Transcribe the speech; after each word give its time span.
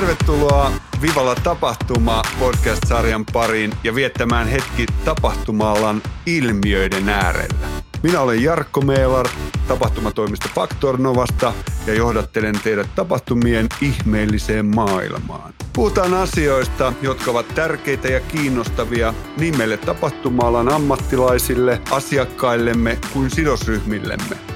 Tervetuloa 0.00 0.72
Vivalla 1.02 1.34
tapahtuma 1.34 2.22
podcast-sarjan 2.38 3.24
pariin 3.32 3.72
ja 3.84 3.94
viettämään 3.94 4.48
hetki 4.48 4.86
tapahtumallan 5.04 6.02
ilmiöiden 6.26 7.08
äärellä. 7.08 7.66
Minä 8.02 8.20
olen 8.20 8.42
Jarkko 8.42 8.80
Meelar, 8.80 9.28
tapahtumatoimisto 9.68 10.48
Faktor 10.54 11.00
Novasta 11.00 11.52
ja 11.86 11.94
johdattelen 11.94 12.60
teidät 12.64 12.94
tapahtumien 12.94 13.66
ihmeelliseen 13.80 14.66
maailmaan. 14.66 15.54
Puhutaan 15.72 16.14
asioista, 16.14 16.92
jotka 17.02 17.30
ovat 17.30 17.54
tärkeitä 17.54 18.08
ja 18.08 18.20
kiinnostavia 18.20 19.14
niin 19.36 19.58
meille 19.58 19.76
tapahtuma 19.76 20.74
ammattilaisille, 20.74 21.80
asiakkaillemme 21.90 22.98
kuin 23.12 23.30
sidosryhmillemme. 23.30 24.49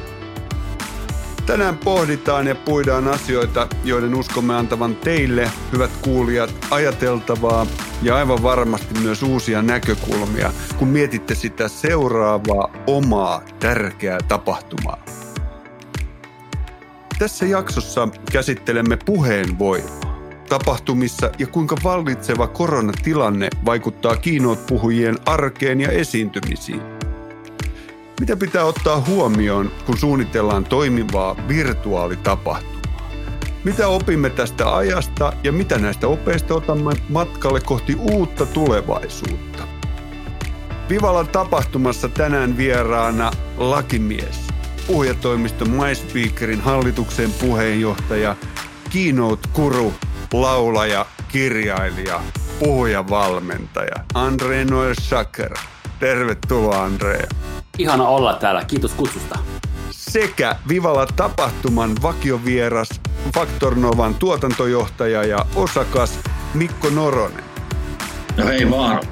Tänään 1.46 1.78
pohditaan 1.78 2.46
ja 2.46 2.54
puidaan 2.54 3.08
asioita, 3.08 3.68
joiden 3.84 4.14
uskomme 4.14 4.54
antavan 4.54 4.96
teille, 4.96 5.50
hyvät 5.72 5.90
kuulijat, 6.02 6.54
ajateltavaa 6.70 7.66
ja 8.02 8.16
aivan 8.16 8.42
varmasti 8.42 9.00
myös 9.00 9.22
uusia 9.22 9.62
näkökulmia, 9.62 10.52
kun 10.78 10.88
mietitte 10.88 11.34
sitä 11.34 11.68
seuraavaa 11.68 12.72
omaa 12.86 13.42
tärkeää 13.60 14.18
tapahtumaa. 14.28 15.04
Tässä 17.18 17.46
jaksossa 17.46 18.08
käsittelemme 18.32 18.98
puheenvoimaa 19.04 20.14
tapahtumissa 20.48 21.30
ja 21.38 21.46
kuinka 21.46 21.76
vallitseva 21.84 22.46
koronatilanne 22.46 23.48
vaikuttaa 23.64 24.16
keynote-puhujien 24.16 25.16
arkeen 25.26 25.80
ja 25.80 25.88
esiintymisiin. 25.88 26.82
Mitä 28.20 28.36
pitää 28.36 28.64
ottaa 28.64 29.00
huomioon, 29.00 29.70
kun 29.86 29.98
suunnitellaan 29.98 30.64
toimivaa 30.64 31.36
virtuaalitapahtumaa? 31.48 33.10
Mitä 33.64 33.88
opimme 33.88 34.30
tästä 34.30 34.76
ajasta 34.76 35.32
ja 35.42 35.52
mitä 35.52 35.78
näistä 35.78 36.08
opeista 36.08 36.54
otamme 36.54 36.92
matkalle 37.08 37.60
kohti 37.60 37.94
uutta 37.94 38.46
tulevaisuutta? 38.46 39.68
Vivalan 40.88 41.28
tapahtumassa 41.28 42.08
tänään 42.08 42.56
vieraana 42.56 43.30
lakimies, 43.56 44.40
puhujatoimiston 44.86 45.70
MySpeakerin 45.70 46.60
hallituksen 46.60 47.32
puheenjohtaja, 47.32 48.36
keynote-kuru, 48.90 49.92
laulaja, 50.32 51.06
kirjailija, 51.28 52.20
puhujavalmentaja 52.58 54.04
Andre 54.14 54.64
Noel 54.64 54.94
Schacker. 55.00 55.54
Tervetuloa 56.00 56.84
Andrea. 56.84 57.26
Ihana 57.78 58.08
olla 58.08 58.34
täällä, 58.34 58.64
kiitos 58.64 58.92
kutsusta. 58.92 59.38
Sekä 59.90 60.56
Vivalla 60.68 61.06
tapahtuman 61.06 61.90
vakiovieras, 62.02 62.88
Faktor 63.34 63.74
Novan 63.74 64.14
tuotantojohtaja 64.14 65.24
ja 65.24 65.46
osakas 65.56 66.18
Mikko 66.54 66.90
Noronen. 66.90 67.44
No 68.36 68.46
hei 68.46 68.70
vaan. 68.70 69.02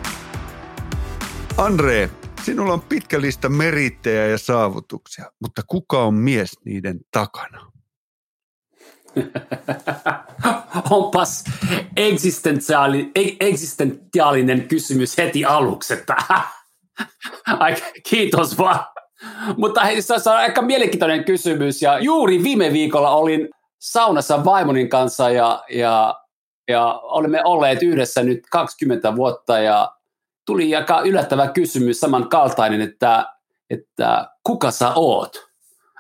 Andre, 1.57 2.11
sinulla 2.43 2.73
on 2.73 2.81
pitkä 2.81 3.21
lista 3.21 3.49
merittejä 3.49 4.27
ja 4.27 4.39
saavutuksia, 4.39 5.33
mutta 5.41 5.63
kuka 5.67 6.03
on 6.05 6.15
mies 6.15 6.59
niiden 6.65 7.01
takana? 7.11 7.73
Onpas 10.91 11.45
eksistentiaali, 11.97 13.11
eksistentiaalinen 13.41 14.69
kysymys 14.69 15.19
heti 15.19 15.45
aluksi, 15.45 15.95
että 15.95 16.17
Ai, 17.59 17.77
kiitos 18.09 18.59
vaan. 18.59 18.85
Mutta 19.57 19.85
hei, 19.85 20.03
se 20.03 20.15
on 20.15 20.37
aika 20.37 20.62
mielenkiintoinen 20.62 21.25
kysymys. 21.25 21.83
Ja 21.83 21.98
juuri 21.98 22.43
viime 22.43 22.73
viikolla 22.73 23.11
olin 23.11 23.48
saunassa 23.79 24.45
vaimonin 24.45 24.89
kanssa 24.89 25.31
ja, 25.31 25.65
ja, 25.70 26.20
ja 26.69 27.01
olemme 27.03 27.45
olleet 27.45 27.83
yhdessä 27.83 28.23
nyt 28.23 28.41
20 28.51 29.17
vuotta 29.17 29.59
ja 29.59 29.93
tuli 30.47 30.77
aika 30.77 31.01
yllättävä 31.01 31.48
kysymys, 31.48 32.01
samankaltainen, 32.01 32.80
että, 32.80 33.27
että 33.70 34.30
kuka 34.45 34.70
sä 34.70 34.92
oot? 34.95 35.48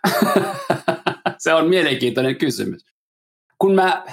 se 1.38 1.54
on 1.54 1.68
mielenkiintoinen 1.68 2.36
kysymys. 2.36 2.86
Kun 3.58 3.74
mä, 3.74 4.04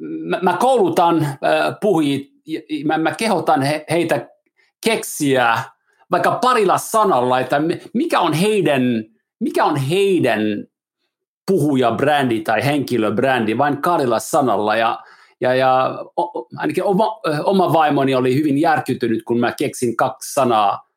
mä, 0.00 0.38
mä 0.42 0.56
koulutan 0.60 1.24
äh, 1.24 1.38
puhujia, 1.80 2.18
mä, 2.84 2.98
mä 2.98 3.14
kehotan 3.14 3.62
he, 3.62 3.84
heitä 3.90 4.28
keksiä 4.84 5.58
vaikka 6.10 6.38
parilla 6.42 6.78
sanalla, 6.78 7.40
että 7.40 7.60
mikä 7.94 8.20
on 8.20 8.32
heidän, 8.32 8.82
mikä 9.40 9.64
on 9.64 9.76
heidän 9.76 10.40
puhujabrändi 11.46 12.40
tai 12.40 12.64
henkilöbrändi 12.64 13.58
vain 13.58 13.82
kahdella 13.82 14.18
sanalla. 14.18 14.76
Ja, 14.76 15.02
ja, 15.40 15.54
ja 15.54 15.98
ainakin 16.56 16.84
oma, 16.84 17.20
oma 17.44 17.72
vaimoni 17.72 18.14
oli 18.14 18.34
hyvin 18.34 18.58
järkytynyt, 18.58 19.22
kun 19.22 19.40
mä 19.40 19.52
keksin 19.52 19.96
kaksi 19.96 20.32
sanaa 20.32 20.90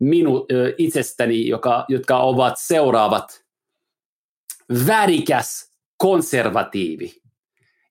minu, 0.00 0.46
itsestäni, 0.78 1.48
joka, 1.48 1.84
jotka 1.88 2.18
ovat 2.18 2.54
seuraavat. 2.56 3.44
Värikäs 4.86 5.72
konservatiivi. 5.96 7.12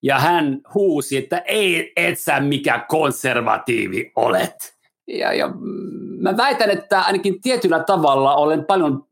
Ja 0.02 0.20
hän 0.20 0.62
huusi, 0.74 1.18
että 1.18 1.38
ei 1.38 1.94
et 1.96 2.20
sä 2.20 2.40
mikä 2.40 2.86
konservatiivi 2.90 4.12
olet. 4.16 4.77
Ja, 5.08 5.34
ja 5.34 5.52
mä 6.20 6.38
väitän, 6.38 6.70
että 6.70 7.02
ainakin 7.02 7.42
tietyllä 7.42 7.84
tavalla 7.84 8.36
olen 8.36 8.66
paljon 8.66 9.08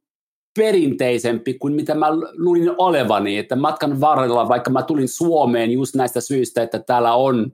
perinteisempi 0.58 1.54
kuin 1.54 1.74
mitä 1.74 1.96
mä 1.96 2.08
luulin 2.38 2.72
olevani, 2.78 3.38
että 3.38 3.56
matkan 3.56 4.02
varrella, 4.02 4.48
vaikka 4.48 4.70
mä 4.70 4.84
tulin 4.84 5.08
Suomeen 5.08 5.72
just 5.72 5.96
näistä 5.96 6.22
syistä, 6.22 6.64
että 6.64 6.80
täällä 6.80 7.14
on 7.14 7.52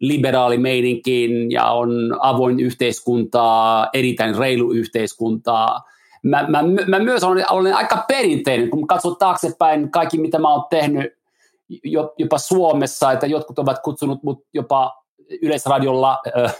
liberaali 0.00 0.58
meininkin 0.58 1.52
ja 1.52 1.70
on 1.70 2.16
avoin 2.20 2.60
yhteiskuntaa, 2.60 3.88
erittäin 3.92 4.38
reilu 4.38 4.72
yhteiskuntaa. 4.72 5.82
Mä, 6.22 6.46
mä, 6.48 6.62
mä 6.86 6.98
myös 6.98 7.24
olen, 7.24 7.44
olen 7.50 7.74
aika 7.74 8.04
perinteinen, 8.08 8.70
kun 8.70 8.86
katsot 8.86 9.18
taaksepäin 9.18 9.90
kaikki, 9.90 10.18
mitä 10.18 10.38
mä 10.38 10.54
oon 10.54 10.64
tehnyt 10.70 11.18
jopa 12.18 12.38
Suomessa, 12.38 13.12
että 13.12 13.26
jotkut 13.26 13.58
ovat 13.58 13.78
kutsunut 13.78 14.22
mut 14.22 14.44
jopa 14.54 15.04
Yleisradiolla 15.42 16.18
äh, 16.44 16.54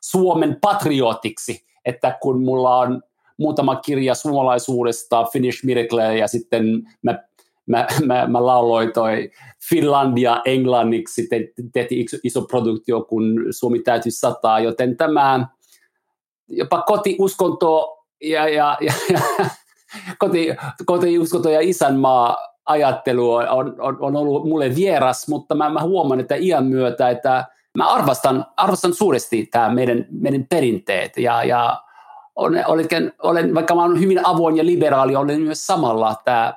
Suomen 0.00 0.56
patriotiksi, 0.60 1.66
että 1.84 2.18
kun 2.20 2.44
mulla 2.44 2.76
on 2.76 3.02
muutama 3.38 3.76
kirja 3.76 4.14
suomalaisuudesta, 4.14 5.24
Finnish 5.24 5.64
Miracle, 5.64 6.18
ja 6.18 6.28
sitten 6.28 6.82
mä, 7.02 7.18
mä, 7.66 7.86
mä, 8.04 8.26
mä 8.26 8.46
lauloin 8.46 8.92
toi 8.92 9.30
Finlandia 9.70 10.40
englanniksi, 10.44 11.26
te, 11.26 11.48
tehtiin 11.72 12.04
iso, 12.04 12.16
iso 12.24 12.42
produktio, 12.42 13.02
kun 13.02 13.46
Suomi 13.50 13.78
täytyy 13.78 14.12
sataa, 14.12 14.60
joten 14.60 14.96
tämä 14.96 15.46
jopa 16.48 16.82
kotiuskonto 16.82 17.98
ja, 18.22 18.48
ja, 18.48 18.78
ja, 18.80 18.92
ja 19.12 19.20
koti, 20.18 20.48
kotiuskonto 20.86 21.50
ja 21.50 21.60
isänmaa 21.60 22.36
ajattelu 22.66 23.32
on, 23.34 23.74
on, 23.80 23.96
on 24.00 24.16
ollut 24.16 24.44
mulle 24.44 24.74
vieras, 24.74 25.28
mutta 25.28 25.54
mä, 25.54 25.70
mä 25.70 25.82
huomaan, 25.82 26.20
että 26.20 26.34
iän 26.34 26.66
myötä, 26.66 27.10
että 27.10 27.44
mä 27.76 27.88
arvostan, 27.88 28.46
arvostan 28.56 28.94
suuresti 28.94 29.46
tämä 29.46 29.74
meidän, 29.74 30.06
meidän 30.10 30.46
perinteet 30.50 31.16
ja, 31.16 31.44
ja 31.44 31.82
olen, 32.36 32.64
olen, 32.66 33.12
olen, 33.22 33.54
vaikka 33.54 33.74
mä 33.74 33.84
olen 33.84 34.00
hyvin 34.00 34.26
avoin 34.26 34.56
ja 34.56 34.66
liberaali, 34.66 35.16
olen 35.16 35.40
myös 35.40 35.66
samalla 35.66 36.16
tämä 36.24 36.54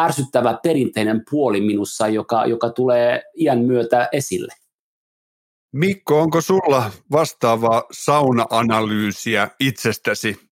ärsyttävä 0.00 0.58
perinteinen 0.62 1.22
puoli 1.30 1.60
minussa, 1.60 2.08
joka, 2.08 2.46
joka 2.46 2.70
tulee 2.70 3.22
iän 3.36 3.58
myötä 3.58 4.08
esille. 4.12 4.52
Mikko, 5.72 6.20
onko 6.20 6.40
sulla 6.40 6.90
vastaavaa 7.12 7.82
sauna-analyysiä 7.92 9.48
itsestäsi? 9.60 10.47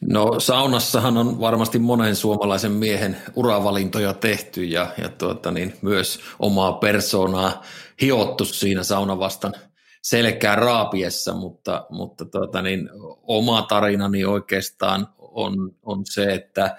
No 0.00 0.40
saunassahan 0.40 1.16
on 1.16 1.40
varmasti 1.40 1.78
monen 1.78 2.16
suomalaisen 2.16 2.72
miehen 2.72 3.16
uravalintoja 3.36 4.14
tehty 4.14 4.64
ja, 4.64 4.90
ja 5.02 5.08
tuota, 5.08 5.50
niin, 5.50 5.74
myös 5.82 6.20
omaa 6.38 6.72
persoonaa 6.72 7.62
hiottu 8.00 8.44
siinä 8.44 8.82
saunavastan 8.82 9.54
selkää 10.02 10.56
raapiessa, 10.56 11.34
mutta, 11.34 11.86
mutta 11.90 12.24
tuota, 12.24 12.62
niin, 12.62 12.90
oma 13.22 13.62
tarinani 13.62 14.24
oikeastaan 14.24 15.08
on, 15.18 15.74
on 15.82 16.06
se, 16.06 16.34
että 16.34 16.76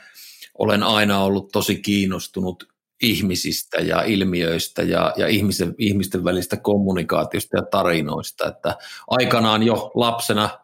olen 0.57 0.83
aina 0.83 1.23
ollut 1.23 1.51
tosi 1.51 1.75
kiinnostunut 1.75 2.67
ihmisistä 3.01 3.77
ja 3.77 4.01
ilmiöistä 4.01 4.83
ja, 4.83 5.13
ja 5.17 5.27
ihmisten, 5.27 5.75
ihmisten 5.77 6.23
välistä 6.23 6.57
kommunikaatiosta 6.57 7.57
ja 7.57 7.63
tarinoista. 7.63 8.47
Että 8.47 8.77
aikanaan 9.07 9.63
jo 9.63 9.91
lapsena– 9.95 10.49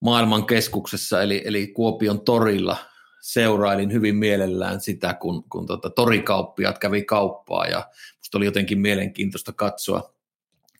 maailman 0.00 0.46
keskuksessa, 0.46 1.22
eli, 1.22 1.42
eli 1.44 1.66
Kuopion 1.66 2.20
torilla 2.20 2.76
seurailin 3.20 3.92
hyvin 3.92 4.16
mielellään 4.16 4.80
sitä, 4.80 5.14
kun, 5.14 5.44
kun 5.48 5.66
tota, 5.66 5.90
torikauppiat 5.90 6.78
kävi 6.78 7.02
kauppaa 7.02 7.66
ja 7.66 7.90
musta 8.18 8.38
oli 8.38 8.44
jotenkin 8.44 8.78
mielenkiintoista 8.78 9.52
katsoa, 9.52 10.14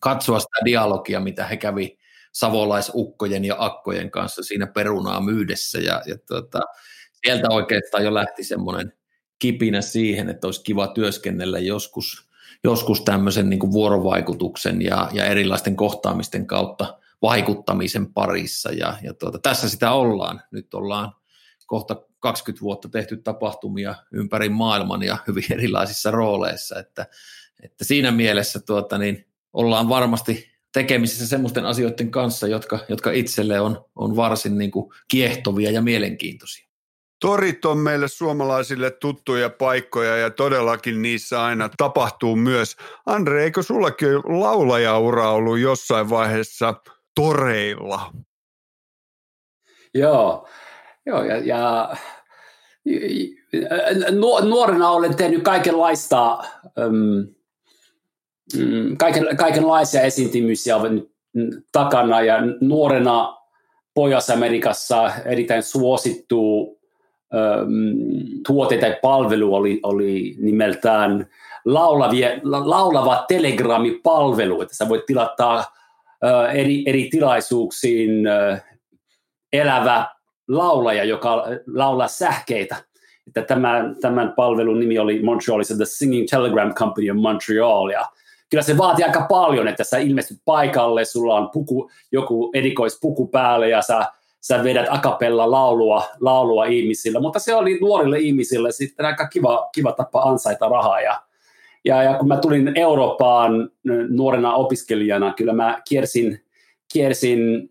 katsoa 0.01 0.41
sitä 0.41 0.65
dialogia, 0.65 1.21
mitä 1.21 1.47
he 1.47 1.57
kävi 1.57 1.99
savolaisukkojen 2.33 3.45
ja 3.45 3.57
akkojen 3.59 4.11
kanssa 4.11 4.43
siinä 4.43 4.67
perunaa 4.67 5.21
myydessä 5.21 5.79
ja, 5.79 6.03
ja 6.07 6.19
tota, 6.27 6.61
sieltä 7.13 7.49
oikeastaan 7.51 8.05
jo 8.05 8.15
lähti 8.15 8.45
semmoinen 8.45 8.93
kipinä 9.39 9.81
siihen, 9.81 10.29
että 10.29 10.47
olisi 10.47 10.63
kiva 10.63 10.87
työskennellä 10.89 11.59
joskus 11.59 12.27
joskus 12.65 13.01
tämmöisen 13.01 13.51
niin 13.51 13.73
vuorovaikutuksen 13.73 14.83
ja, 14.83 15.09
ja 15.13 15.25
erilaisten 15.25 15.77
kohtaamisten 15.77 16.47
kautta 16.47 16.99
vaikuttamisen 17.23 18.13
parissa 18.13 18.73
ja, 18.73 18.99
ja 19.03 19.15
tuota, 19.15 19.39
tässä 19.39 19.69
sitä 19.69 19.93
ollaan. 19.93 20.43
Nyt 20.51 20.75
ollaan 20.75 21.13
kohta 21.67 21.97
20 22.19 22.63
vuotta 22.63 22.89
tehty 22.89 23.17
tapahtumia 23.17 23.95
ympäri 24.13 24.49
maailman 24.49 25.03
ja 25.03 25.19
hyvin 25.27 25.45
erilaisissa 25.53 26.11
rooleissa, 26.11 26.79
että, 26.79 27.07
että 27.63 27.85
siinä 27.85 28.11
mielessä 28.11 28.61
tuota, 28.61 28.99
niin 28.99 29.27
ollaan 29.53 29.89
varmasti 29.89 30.57
tekemisissä 30.73 31.27
semmoisten 31.27 31.65
asioiden 31.65 32.11
kanssa, 32.11 32.47
jotka, 32.47 32.79
jotka 32.89 33.11
itselle 33.11 33.61
on, 33.61 33.85
on 33.95 34.17
varsin 34.17 34.59
niin 34.59 34.71
kuin 34.71 34.93
kiehtovia 35.09 35.71
ja 35.71 35.83
mielenkiintoisia. 35.83 36.67
Torit 37.21 37.65
on 37.65 37.79
meille 37.79 38.09
suomalaisille 38.09 38.91
tuttuja 38.91 39.51
paikkoja 39.51 40.17
ja 40.17 40.31
todellakin 40.31 41.03
niissä 41.03 41.45
aina 41.45 41.71
tapahtuu 41.77 42.37
myös. 42.37 42.77
Andre, 43.07 43.45
eikö 43.45 43.63
sullakin 43.63 44.09
laulajaura 44.17 45.31
ollut 45.31 45.59
jossain 45.59 46.11
vaiheessa 46.11 46.75
toreilla? 47.21 48.13
Joo, 49.95 50.47
Joo 51.07 51.25
ja, 51.25 51.37
ja 51.37 51.97
nuorena 54.45 54.91
olen 54.91 55.17
tehnyt 55.17 55.43
kaikenlaista, 55.43 56.45
um, 56.87 57.27
kaiken, 58.99 59.37
kaikenlaisia 59.37 60.01
esiintymisiä 60.01 60.77
takana 61.73 62.23
ja 62.23 62.39
nuorena 62.61 63.37
Pohjois-Amerikassa 63.95 65.11
erittäin 65.25 65.63
suosittu 65.63 66.61
um, 66.63 66.79
tuote 68.47 68.79
tai 68.79 68.97
palvelu 69.03 69.55
oli, 69.55 69.81
oli 69.83 70.37
nimeltään 70.39 71.27
laulavie, 71.65 72.41
laulava 72.45 73.25
telegrammipalvelu, 73.29 74.63
että 74.63 74.77
sä 74.77 74.89
voit 74.89 75.07
tilata 75.07 75.65
eri, 76.55 76.83
eri 76.87 77.09
tilaisuuksiin 77.11 78.11
elävä 79.53 80.07
laulaja, 80.49 81.05
joka 81.05 81.45
laulaa 81.75 82.09
sähkeitä. 82.09 82.77
Että 83.27 83.43
tämän, 83.43 83.97
tämän 84.01 84.33
palvelun 84.37 84.81
nimi 84.81 84.99
oli 84.99 85.23
Montrealissa 85.23 85.77
The 85.77 85.85
Singing 85.85 86.27
Telegram 86.31 86.75
Company 86.75 87.11
of 87.11 87.17
Montreal. 87.17 87.89
Ja 87.89 88.07
kyllä 88.51 88.63
se 88.63 88.79
vaatii 88.79 89.05
aika 89.05 89.27
paljon, 89.29 89.69
että 89.69 89.85
sä 89.85 89.99
ilmestyt 89.99 90.39
paikalle, 90.45 91.05
sulla 91.05 91.35
on 91.35 91.51
puku, 91.51 91.91
joku 92.13 92.51
erikoispuku 92.55 93.27
päälle 93.27 93.69
ja 93.69 93.83
sä, 93.83 94.07
sä 94.41 94.65
vedät 94.65 94.87
akapella 94.91 95.51
laulua, 95.51 96.05
laulua 96.21 96.65
ihmisille. 96.65 97.21
Mutta 97.21 97.39
se 97.39 97.55
oli 97.55 97.79
nuorille 97.81 98.19
ihmisille 98.19 98.73
sitten 98.73 99.07
aika 99.07 99.29
kiva, 99.29 99.69
kiva 99.75 99.93
tapa 99.93 100.23
ansaita 100.23 100.69
rahaa. 100.69 101.01
Ja, 101.01 101.23
ja, 101.87 102.03
ja 102.03 102.19
kun 102.19 102.29
mä 102.29 102.37
tulin 102.37 102.73
Eurooppaan 102.75 103.71
nuorena 104.09 104.55
opiskelijana, 104.55 105.35
kyllä 105.37 105.53
mä 105.53 105.83
kiersin, 105.89 106.45
kiersin 106.93 107.71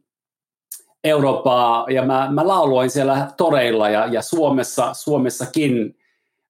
Eurooppaa 1.04 1.86
ja 1.90 2.06
mä, 2.06 2.28
mä 2.32 2.48
lauloin 2.48 2.90
siellä 2.90 3.28
toreilla 3.38 3.90
ja, 3.90 4.06
ja 4.06 4.22
Suomessa, 4.22 4.94
Suomessakin 4.94 5.98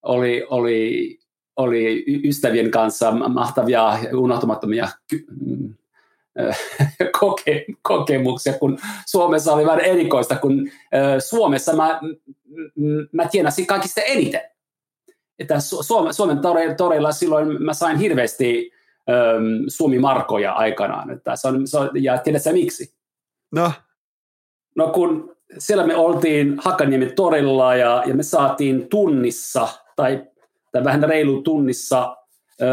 oli, 0.04 0.48
oli, 0.50 1.18
oli 1.56 2.06
ystävien 2.28 2.72
kanssa 2.72 3.12
mahtavia 3.12 4.00
unohtumattomia 4.14 4.88
mm, 5.46 5.74
koke, 7.20 7.66
kokemuksia, 7.82 8.54
kun 8.54 8.78
Suomessa 9.06 9.54
oli 9.54 9.66
vähän 9.66 9.80
erikoista, 9.80 10.36
kun 10.36 10.70
Suomessa 11.20 11.74
mä, 11.74 12.00
mä 13.12 13.28
tienasin 13.28 13.68
kaikista 13.68 14.02
eniten. 14.02 14.55
Että 15.40 15.60
Suomen, 15.60 16.14
Suomen 16.14 16.40
toreilla 16.78 17.12
silloin 17.12 17.64
mä 17.64 17.74
sain 17.74 17.98
hirveästi 17.98 18.72
Suomi-markoja 19.68 20.54
aikanaan. 20.54 21.10
Että 21.10 21.36
se 21.36 21.48
on, 21.48 21.68
se 21.68 21.78
on, 21.78 21.90
ja 21.94 22.18
tiedätkö 22.18 22.54
miksi? 22.54 22.96
No, 23.52 23.72
No 24.76 24.88
kun 24.88 25.36
siellä 25.58 25.88
me 25.88 25.96
oltiin 25.96 26.58
Hakaniemen 26.64 27.16
torilla 27.16 27.76
ja, 27.76 28.04
ja 28.06 28.16
me 28.16 28.24
saatiin 28.24 28.90
tunnissa, 28.90 29.68
tai, 29.96 30.24
tai 30.72 30.84
vähän 30.84 31.04
reilu 31.04 31.42
tunnissa, 31.42 32.18
ö, 32.62 32.66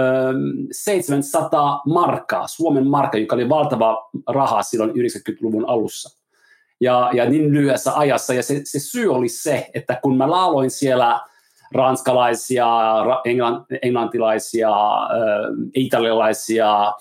700 0.72 1.82
markkaa, 1.86 2.46
Suomen 2.46 2.86
markka, 2.86 3.18
joka 3.18 3.36
oli 3.36 3.48
valtava 3.48 4.10
raha 4.28 4.62
silloin 4.62 4.90
90-luvun 4.90 5.68
alussa. 5.68 6.18
Ja, 6.80 7.10
ja 7.14 7.30
niin 7.30 7.52
lyhyessä 7.52 7.92
ajassa. 7.94 8.34
Ja 8.34 8.42
se, 8.42 8.60
se 8.64 8.78
syy 8.78 9.14
oli 9.14 9.28
se, 9.28 9.70
että 9.74 9.98
kun 10.02 10.16
mä 10.16 10.30
lauloin 10.30 10.70
siellä 10.70 11.20
ranskalaisia, 11.74 12.66
englantilaisia, 13.82 14.70
italialaisia, 15.74 16.92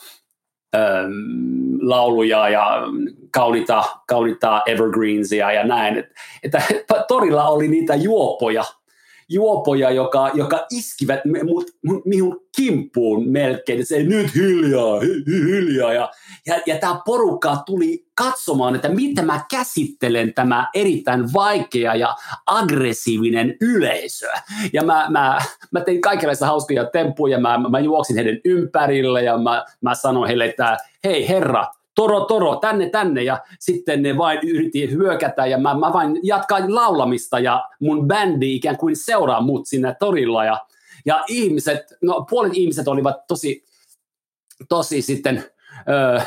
lauluja 1.81 2.50
ja 2.50 2.81
kaunita, 3.33 3.83
kaunita 4.07 4.62
evergreensia 4.65 5.51
ja 5.51 5.63
näin. 5.63 5.97
Että, 5.97 6.18
että 6.44 6.62
torilla 7.07 7.47
oli 7.47 7.68
niitä 7.68 7.95
juopoja, 7.95 8.63
juopoja, 9.33 9.92
joka, 9.92 10.31
joka 10.33 10.66
iskivät 10.72 11.19
mut, 11.44 11.72
minun 12.06 12.42
kimppuun 12.56 13.30
melkein. 13.30 13.86
Se 13.86 14.04
nyt 14.04 14.36
hiljaa, 14.36 15.00
hiljaa. 15.28 15.94
Ja, 15.94 16.12
ja, 16.45 16.60
ja 16.66 16.78
tämä 16.78 17.01
porukka 17.06 17.57
tuli 17.66 18.06
katsomaan, 18.16 18.75
että 18.75 18.89
miten 18.89 19.25
mä 19.25 19.45
käsittelen 19.51 20.33
tämä 20.33 20.69
erittäin 20.75 21.33
vaikea 21.33 21.95
ja 21.95 22.16
aggressiivinen 22.45 23.56
yleisö. 23.62 24.28
Ja 24.74 24.83
mä, 24.83 25.07
mä, 25.10 25.39
mä 25.72 25.81
tein 25.81 26.01
kaikenlaisia 26.01 26.48
hauskoja 26.48 26.86
temppuja, 26.86 27.39
mä, 27.39 27.60
mä 27.69 27.80
juoksin 27.80 28.16
heidän 28.16 28.38
ympärille 28.45 29.24
ja 29.24 29.38
mä, 29.38 29.66
mä 29.81 29.95
sanoin 29.95 30.28
heille, 30.28 30.45
että 30.45 30.78
hei 31.04 31.28
herra, 31.28 31.68
toro, 31.95 32.25
toro, 32.25 32.55
tänne, 32.55 32.89
tänne, 32.89 33.23
ja 33.23 33.39
sitten 33.59 34.01
ne 34.01 34.17
vain 34.17 34.39
yritti 34.43 34.91
hyökätä, 34.91 35.45
ja 35.45 35.57
mä, 35.57 35.73
mä 35.73 35.93
vain 35.93 36.19
jatkain 36.23 36.75
laulamista, 36.75 37.39
ja 37.39 37.69
mun 37.79 38.07
bändi 38.07 38.55
ikään 38.55 38.77
kuin 38.77 38.95
seuraa 38.95 39.41
mut 39.41 39.67
sinne 39.67 39.95
torilla, 39.99 40.45
ja, 40.45 40.57
ja 41.05 41.23
ihmiset, 41.27 41.79
no 42.01 42.25
puolet 42.29 42.51
ihmiset 42.55 42.88
olivat 42.88 43.27
tosi, 43.27 43.63
tosi 44.69 45.01
sitten 45.01 45.43
ö, 45.89 46.21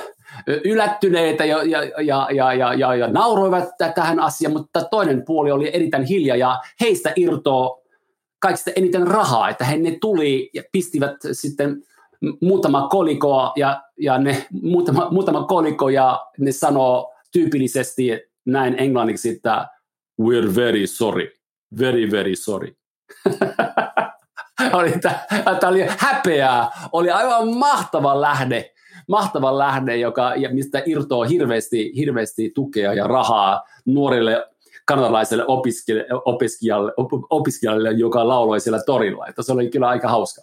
yllättyneitä 0.65 1.45
ja, 1.45 1.63
ja, 1.63 1.85
ja, 1.85 2.29
ja, 2.33 2.53
ja, 2.55 2.75
ja, 2.75 2.95
ja 2.95 3.09
nauroivat 3.09 3.69
tähän 3.95 4.21
asiaan, 4.21 4.53
mutta 4.53 4.85
toinen 4.85 5.25
puoli 5.25 5.51
oli 5.51 5.71
erittäin 5.73 6.05
hiljaa, 6.05 6.37
ja 6.37 6.61
heistä 6.81 7.13
irtoaa 7.17 7.79
kaikista 8.39 8.71
eniten 8.77 9.07
rahaa, 9.07 9.49
että 9.49 9.65
he 9.65 9.77
ne 9.77 9.99
tuli 10.01 10.51
ja 10.55 10.63
pistivät 10.73 11.17
sitten 11.33 11.83
muutama 12.41 12.89
koliko 12.89 13.53
ja, 13.57 13.83
ja 14.01 14.19
ne, 14.19 14.47
muutama, 14.63 15.11
muutama 15.11 15.43
koliko 15.43 15.89
ja 15.89 16.27
ne 16.39 16.53
sanoo 16.53 17.13
tyypillisesti 17.33 18.21
näin 18.47 18.75
englanniksi, 18.79 19.29
että 19.29 19.69
we're 20.23 20.55
very 20.55 20.87
sorry, 20.87 21.31
very 21.79 22.11
very 22.11 22.37
sorry. 22.37 22.77
oli, 24.73 24.93
tämä 25.61 25.71
oli 25.71 25.87
häpeää, 25.99 26.71
oli 26.93 27.11
aivan 27.11 27.49
mahtava 27.49 28.21
lähde, 28.21 28.75
mahtava 29.09 29.59
lähde, 29.59 29.97
joka, 29.97 30.33
mistä 30.53 30.83
irtoaa 30.87 31.25
hirveästi, 31.25 31.93
hirveästi 31.97 32.53
tukea 32.55 32.95
ja 32.95 33.07
rahaa 33.07 33.63
nuorille 33.87 34.47
kanadalaiselle 34.87 35.45
opiskelijalle, 36.25 36.93
opiskelijalle, 37.31 37.93
joka 37.93 38.29
lauloi 38.29 38.61
siellä 38.61 38.83
torilla. 38.87 39.27
Että 39.27 39.43
se 39.43 39.53
oli 39.53 39.71
kyllä 39.71 39.89
aika 39.89 40.09
hauska. 40.09 40.43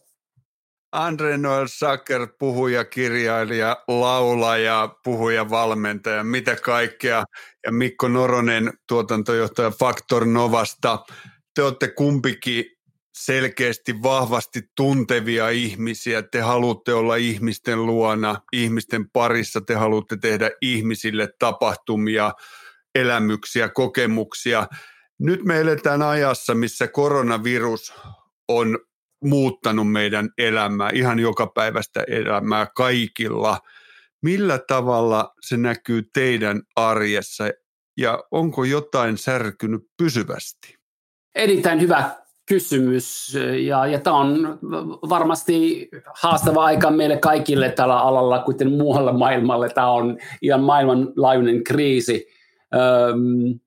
Andre 0.92 1.38
Noel 1.38 1.68
Sacker, 1.68 2.28
puhuja, 2.40 2.86
kirjailija, 2.86 3.78
laulaja, 3.88 4.96
puhuja, 5.04 5.50
valmentaja, 5.50 6.24
mitä 6.24 6.56
kaikkea. 6.56 7.24
Ja 7.66 7.72
Mikko 7.72 8.08
Noronen, 8.08 8.74
tuotantojohtaja 8.88 9.72
Faktor 9.72 10.26
Novasta. 10.26 11.06
Te 11.56 11.64
olette 11.64 11.88
kumpikin 11.88 12.66
selkeästi 13.14 14.04
vahvasti 14.04 14.62
tuntevia 14.76 15.50
ihmisiä. 15.50 16.22
Te 16.22 16.42
haluatte 16.42 16.94
olla 16.94 17.16
ihmisten 17.16 17.86
luona, 17.86 18.42
ihmisten 18.52 19.10
parissa. 19.10 19.62
Te 19.62 19.76
haluatte 19.76 20.18
tehdä 20.18 20.52
ihmisille 20.62 21.30
tapahtumia, 21.40 22.32
elämyksiä, 22.96 23.70
kokemuksia. 23.70 24.68
Nyt 25.20 25.44
me 25.44 25.60
eletään 25.60 26.02
ajassa, 26.02 26.56
missä 26.56 26.88
koronavirus 26.88 27.94
on 28.48 28.80
muuttanut 29.24 29.92
meidän 29.92 30.30
elämää, 30.38 30.90
ihan 30.94 31.20
joka 31.20 31.48
päivästä 31.48 32.04
elämää 32.08 32.68
kaikilla. 32.76 33.60
Millä 34.22 34.60
tavalla 34.68 35.34
se 35.42 35.58
näkyy 35.58 36.04
teidän 36.14 36.62
arjessa 36.76 37.44
ja 37.98 38.24
onko 38.32 38.64
jotain 38.64 39.18
särkynyt 39.18 39.82
pysyvästi? 39.98 40.78
Erittäin 41.36 41.82
hyvä 41.82 42.10
kysymys 42.46 43.38
ja, 43.66 43.86
ja 43.86 44.00
tämä 44.00 44.18
on 44.18 44.60
varmasti 45.10 45.90
haastava 46.22 46.66
aika 46.66 46.92
meille 46.92 47.18
kaikille 47.18 47.70
tällä 47.70 48.00
alalla, 48.00 48.40
kuten 48.40 48.72
muualla 48.72 49.14
maailmalla. 49.14 49.70
Tämä 49.70 49.92
on 49.92 50.18
ihan 50.42 50.62
maailmanlaajuinen 50.62 51.64
kriisi. 51.64 52.28
Öm, 52.76 53.60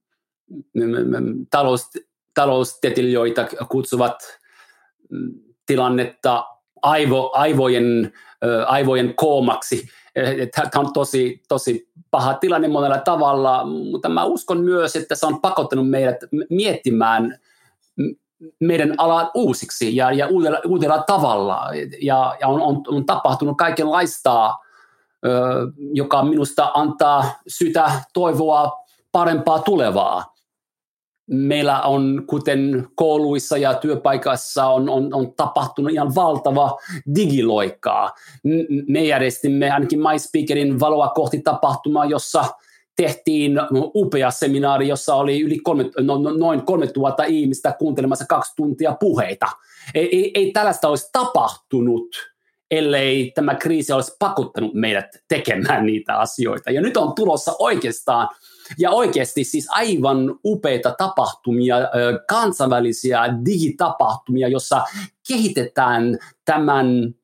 talous, 1.51 1.91
kutsuvat 3.69 4.41
tilannetta 5.66 6.44
aivo, 6.83 7.30
aivojen, 7.35 8.12
aivojen 8.66 9.14
koomaksi. 9.14 9.88
Tämä 10.54 10.87
on 10.87 10.92
tosi, 10.92 11.42
tosi 11.49 11.88
paha 12.11 12.35
tilanne 12.35 12.68
monella 12.68 12.99
tavalla, 12.99 13.64
mutta 13.64 14.09
mä 14.09 14.25
uskon 14.25 14.61
myös, 14.61 14.97
että 14.97 15.14
se 15.14 15.26
on 15.26 15.40
pakottanut 15.40 15.90
meidät 15.90 16.16
miettimään 16.50 17.38
meidän 18.61 18.94
alan 18.99 19.30
uusiksi 19.35 19.97
ja, 19.97 20.12
ja 20.12 20.26
uudella, 20.26 20.59
uudella 20.66 21.02
tavalla. 21.06 21.71
Ja, 22.02 22.37
ja 22.40 22.49
on, 22.49 22.61
on, 22.62 22.83
on 22.88 23.06
tapahtunut 23.06 23.56
kaikenlaista, 23.56 24.54
joka 25.92 26.23
minusta 26.23 26.71
antaa 26.75 27.25
syytä 27.49 27.92
toivoa 28.12 28.73
parempaa 29.12 29.59
tulevaa. 29.59 30.34
Meillä 31.26 31.83
on, 31.83 32.23
kuten 32.26 32.88
kouluissa 32.95 33.57
ja 33.57 33.75
työpaikassa, 33.75 34.66
on, 34.66 34.88
on, 34.88 35.14
on 35.14 35.35
tapahtunut 35.35 35.93
ihan 35.93 36.14
valtava 36.14 36.78
digiloikkaa. 37.14 38.12
Me 38.88 39.04
järjestimme 39.04 39.71
ainakin 39.71 40.00
MySpeakerin 40.00 40.81
valoa 40.81 41.09
kohti 41.09 41.40
tapahtumaa, 41.40 42.04
jossa 42.04 42.45
tehtiin 42.97 43.61
upea 43.95 44.31
seminaari, 44.31 44.88
jossa 44.88 45.14
oli 45.14 45.40
yli 45.40 45.59
kolme, 45.59 45.90
no, 46.00 46.19
no 46.19 46.31
noin 46.31 46.62
3000 46.62 47.25
ihmistä 47.25 47.75
kuuntelemassa 47.78 48.25
kaksi 48.28 48.52
tuntia 48.57 48.97
puheita. 49.00 49.47
Ei, 49.95 50.16
ei, 50.16 50.31
ei 50.35 50.52
tällaista 50.52 50.88
olisi 50.88 51.09
tapahtunut– 51.12 52.09
ellei 52.71 53.33
tämä 53.35 53.54
kriisi 53.54 53.93
olisi 53.93 54.16
pakottanut 54.19 54.75
meidät 54.75 55.07
tekemään 55.28 55.87
niitä 55.87 56.19
asioita. 56.19 56.71
Ja 56.71 56.81
nyt 56.81 56.97
on 56.97 57.14
tulossa 57.14 57.52
oikeastaan 57.59 58.28
ja 58.78 58.90
oikeasti 58.90 59.45
siis 59.45 59.66
aivan 59.71 60.38
upeita 60.45 60.95
tapahtumia, 60.99 61.76
kansainvälisiä 62.28 63.23
digitapahtumia, 63.45 64.49
jossa 64.49 64.83
kehitetään 65.28 66.19
tämän 66.45 67.14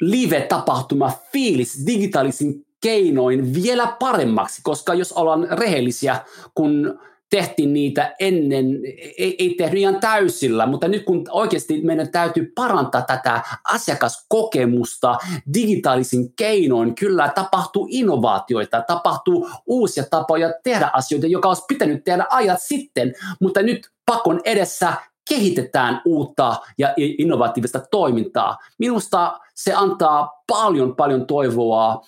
live-tapahtuma 0.00 1.12
fiilis 1.32 1.86
digitaalisin 1.86 2.66
keinoin 2.80 3.54
vielä 3.54 3.96
paremmaksi, 3.98 4.60
koska 4.64 4.94
jos 4.94 5.12
ollaan 5.12 5.48
rehellisiä, 5.50 6.20
kun 6.54 6.98
tehtiin 7.36 7.72
niitä 7.72 8.14
ennen, 8.18 8.80
ei, 9.18 9.36
ei 9.38 9.54
tehnyt 9.58 9.80
ihan 9.80 10.00
täysillä, 10.00 10.66
mutta 10.66 10.88
nyt 10.88 11.04
kun 11.04 11.24
oikeasti 11.30 11.80
meidän 11.80 12.10
täytyy 12.10 12.52
parantaa 12.54 13.02
tätä 13.02 13.40
asiakaskokemusta 13.64 15.18
digitaalisin 15.54 16.32
keinoin, 16.36 16.94
kyllä 16.94 17.32
tapahtuu 17.34 17.88
innovaatioita, 17.90 18.84
tapahtuu 18.86 19.50
uusia 19.66 20.04
tapoja 20.10 20.54
tehdä 20.64 20.90
asioita, 20.92 21.26
joka 21.26 21.48
olisi 21.48 21.64
pitänyt 21.68 22.04
tehdä 22.04 22.26
ajat 22.30 22.58
sitten, 22.62 23.14
mutta 23.40 23.62
nyt 23.62 23.90
pakon 24.06 24.40
edessä 24.44 24.92
kehitetään 25.28 26.02
uutta 26.04 26.56
ja 26.78 26.94
innovatiivista 26.96 27.80
toimintaa. 27.90 28.58
Minusta 28.78 29.40
se 29.54 29.72
antaa 29.74 30.42
paljon, 30.46 30.96
paljon 30.96 31.26
toivoa 31.26 32.06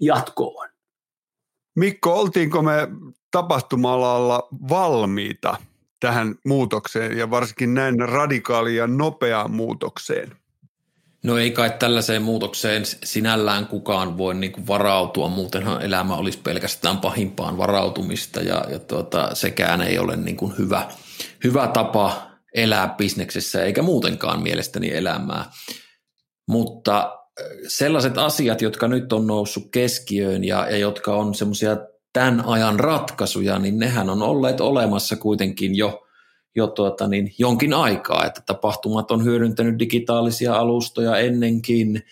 jatkoon. 0.00 0.68
Mikko, 1.76 2.14
oltiinko 2.14 2.62
me 2.62 2.88
tapahtuma 3.30 3.98
valmiita 4.68 5.56
tähän 6.00 6.34
muutokseen 6.46 7.18
ja 7.18 7.30
varsinkin 7.30 7.74
näin 7.74 8.08
radikaaliin 8.08 8.76
ja 8.76 8.86
nopeaan 8.86 9.50
muutokseen? 9.50 10.36
No 11.24 11.38
ei 11.38 11.50
kai 11.50 11.70
tällaiseen 11.78 12.22
muutokseen 12.22 12.82
sinällään 12.86 13.66
kukaan 13.66 14.18
voi 14.18 14.34
niin 14.34 14.52
kuin 14.52 14.66
varautua, 14.66 15.28
muutenhan 15.28 15.82
elämä 15.82 16.16
olisi 16.16 16.38
pelkästään 16.38 16.98
pahimpaan 16.98 17.58
varautumista 17.58 18.40
ja, 18.40 18.64
ja 18.68 18.78
tuota, 18.78 19.34
sekään 19.34 19.82
ei 19.82 19.98
ole 19.98 20.16
niin 20.16 20.36
kuin 20.36 20.58
hyvä, 20.58 20.88
hyvä 21.44 21.68
tapa 21.68 22.30
elää 22.54 22.94
bisneksessä 22.98 23.64
eikä 23.64 23.82
muutenkaan 23.82 24.42
mielestäni 24.42 24.94
elämää. 24.94 25.44
Mutta 26.48 27.16
sellaiset 27.68 28.18
asiat, 28.18 28.62
jotka 28.62 28.88
nyt 28.88 29.12
on 29.12 29.26
noussut 29.26 29.68
keskiöön 29.72 30.44
ja, 30.44 30.70
ja 30.70 30.78
jotka 30.78 31.14
on 31.14 31.34
semmoisia 31.34 31.76
tämän 32.12 32.44
ajan 32.46 32.80
ratkaisuja, 32.80 33.58
niin 33.58 33.78
nehän 33.78 34.10
on 34.10 34.22
olleet 34.22 34.60
olemassa 34.60 35.16
kuitenkin 35.16 35.76
jo, 35.76 36.06
jo 36.56 36.66
tuota 36.66 37.08
niin, 37.08 37.34
jonkin 37.38 37.74
aikaa, 37.74 38.24
että 38.26 38.42
tapahtumat 38.46 39.10
on 39.10 39.24
hyödyntänyt 39.24 39.78
digitaalisia 39.78 40.54
alustoja 40.54 41.16
ennenkin, 41.16 42.02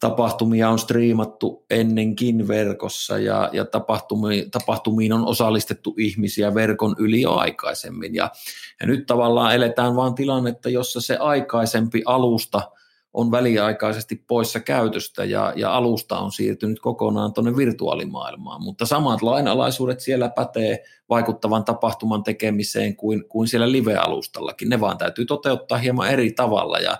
tapahtumia 0.00 0.70
on 0.70 0.78
striimattu 0.78 1.64
ennenkin 1.70 2.48
verkossa 2.48 3.18
ja, 3.18 3.50
ja 3.52 3.64
tapahtumiin, 3.64 4.50
tapahtumiin 4.50 5.12
on 5.12 5.26
osallistettu 5.26 5.94
ihmisiä 5.98 6.54
verkon 6.54 6.94
yli 6.98 7.20
jo 7.20 7.34
aikaisemmin. 7.34 8.14
Ja, 8.14 8.30
ja 8.80 8.86
nyt 8.86 9.06
tavallaan 9.06 9.54
eletään 9.54 9.96
vaan 9.96 10.14
tilannetta, 10.14 10.68
jossa 10.68 11.00
se 11.00 11.16
aikaisempi 11.16 12.02
alusta– 12.06 12.62
on 13.16 13.30
väliaikaisesti 13.30 14.22
poissa 14.26 14.60
käytöstä 14.60 15.24
ja, 15.24 15.52
ja 15.56 15.74
alusta 15.74 16.18
on 16.18 16.32
siirtynyt 16.32 16.80
kokonaan 16.80 17.32
tuonne 17.32 17.56
virtuaalimaailmaan, 17.56 18.62
mutta 18.62 18.86
samat 18.86 19.22
lainalaisuudet 19.22 20.00
siellä 20.00 20.28
pätee 20.28 20.84
vaikuttavan 21.08 21.64
tapahtuman 21.64 22.22
tekemiseen 22.22 22.96
kuin, 22.96 23.28
kuin 23.28 23.48
siellä 23.48 23.72
live-alustallakin. 23.72 24.68
Ne 24.68 24.80
vaan 24.80 24.98
täytyy 24.98 25.24
toteuttaa 25.24 25.78
hieman 25.78 26.10
eri 26.10 26.32
tavalla 26.32 26.78
ja, 26.78 26.90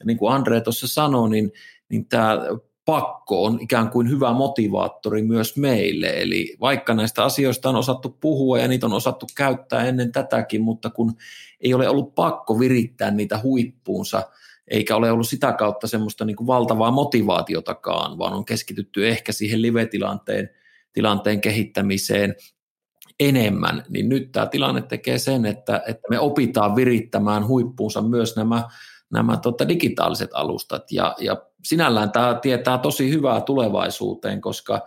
ja 0.00 0.06
niin 0.06 0.18
kuin 0.18 0.32
Andre 0.32 0.60
tuossa 0.60 0.88
sanoi, 0.88 1.30
niin, 1.30 1.52
niin 1.88 2.06
tämä 2.08 2.38
pakko 2.84 3.44
on 3.44 3.58
ikään 3.60 3.90
kuin 3.90 4.10
hyvä 4.10 4.32
motivaattori 4.32 5.22
myös 5.22 5.56
meille. 5.56 6.06
Eli 6.06 6.56
vaikka 6.60 6.94
näistä 6.94 7.24
asioista 7.24 7.68
on 7.68 7.76
osattu 7.76 8.16
puhua 8.20 8.58
ja 8.58 8.68
niitä 8.68 8.86
on 8.86 8.92
osattu 8.92 9.26
käyttää 9.36 9.84
ennen 9.84 10.12
tätäkin, 10.12 10.62
mutta 10.62 10.90
kun 10.90 11.12
ei 11.60 11.74
ole 11.74 11.88
ollut 11.88 12.14
pakko 12.14 12.60
virittää 12.60 13.10
niitä 13.10 13.40
huippuunsa– 13.42 14.22
eikä 14.68 14.96
ole 14.96 15.10
ollut 15.10 15.28
sitä 15.28 15.52
kautta 15.52 15.86
semmoista 15.86 16.24
niin 16.24 16.36
kuin 16.36 16.46
valtavaa 16.46 16.90
motivaatiotakaan, 16.90 18.18
vaan 18.18 18.32
on 18.32 18.44
keskitytty 18.44 19.08
ehkä 19.08 19.32
siihen 19.32 19.62
live-tilanteen 19.62 20.50
tilanteen 20.94 21.40
kehittämiseen 21.40 22.34
enemmän, 23.20 23.84
niin 23.88 24.08
nyt 24.08 24.32
tämä 24.32 24.46
tilanne 24.46 24.82
tekee 24.82 25.18
sen, 25.18 25.46
että, 25.46 25.82
että 25.86 26.08
me 26.10 26.18
opitaan 26.18 26.76
virittämään 26.76 27.46
huippuunsa 27.46 28.02
myös 28.02 28.36
nämä, 28.36 28.68
nämä 29.12 29.36
tota, 29.36 29.68
digitaaliset 29.68 30.30
alustat, 30.32 30.92
ja, 30.92 31.14
ja 31.20 31.36
sinällään 31.64 32.12
tämä 32.12 32.38
tietää 32.42 32.78
tosi 32.78 33.10
hyvää 33.10 33.40
tulevaisuuteen, 33.40 34.40
koska 34.40 34.80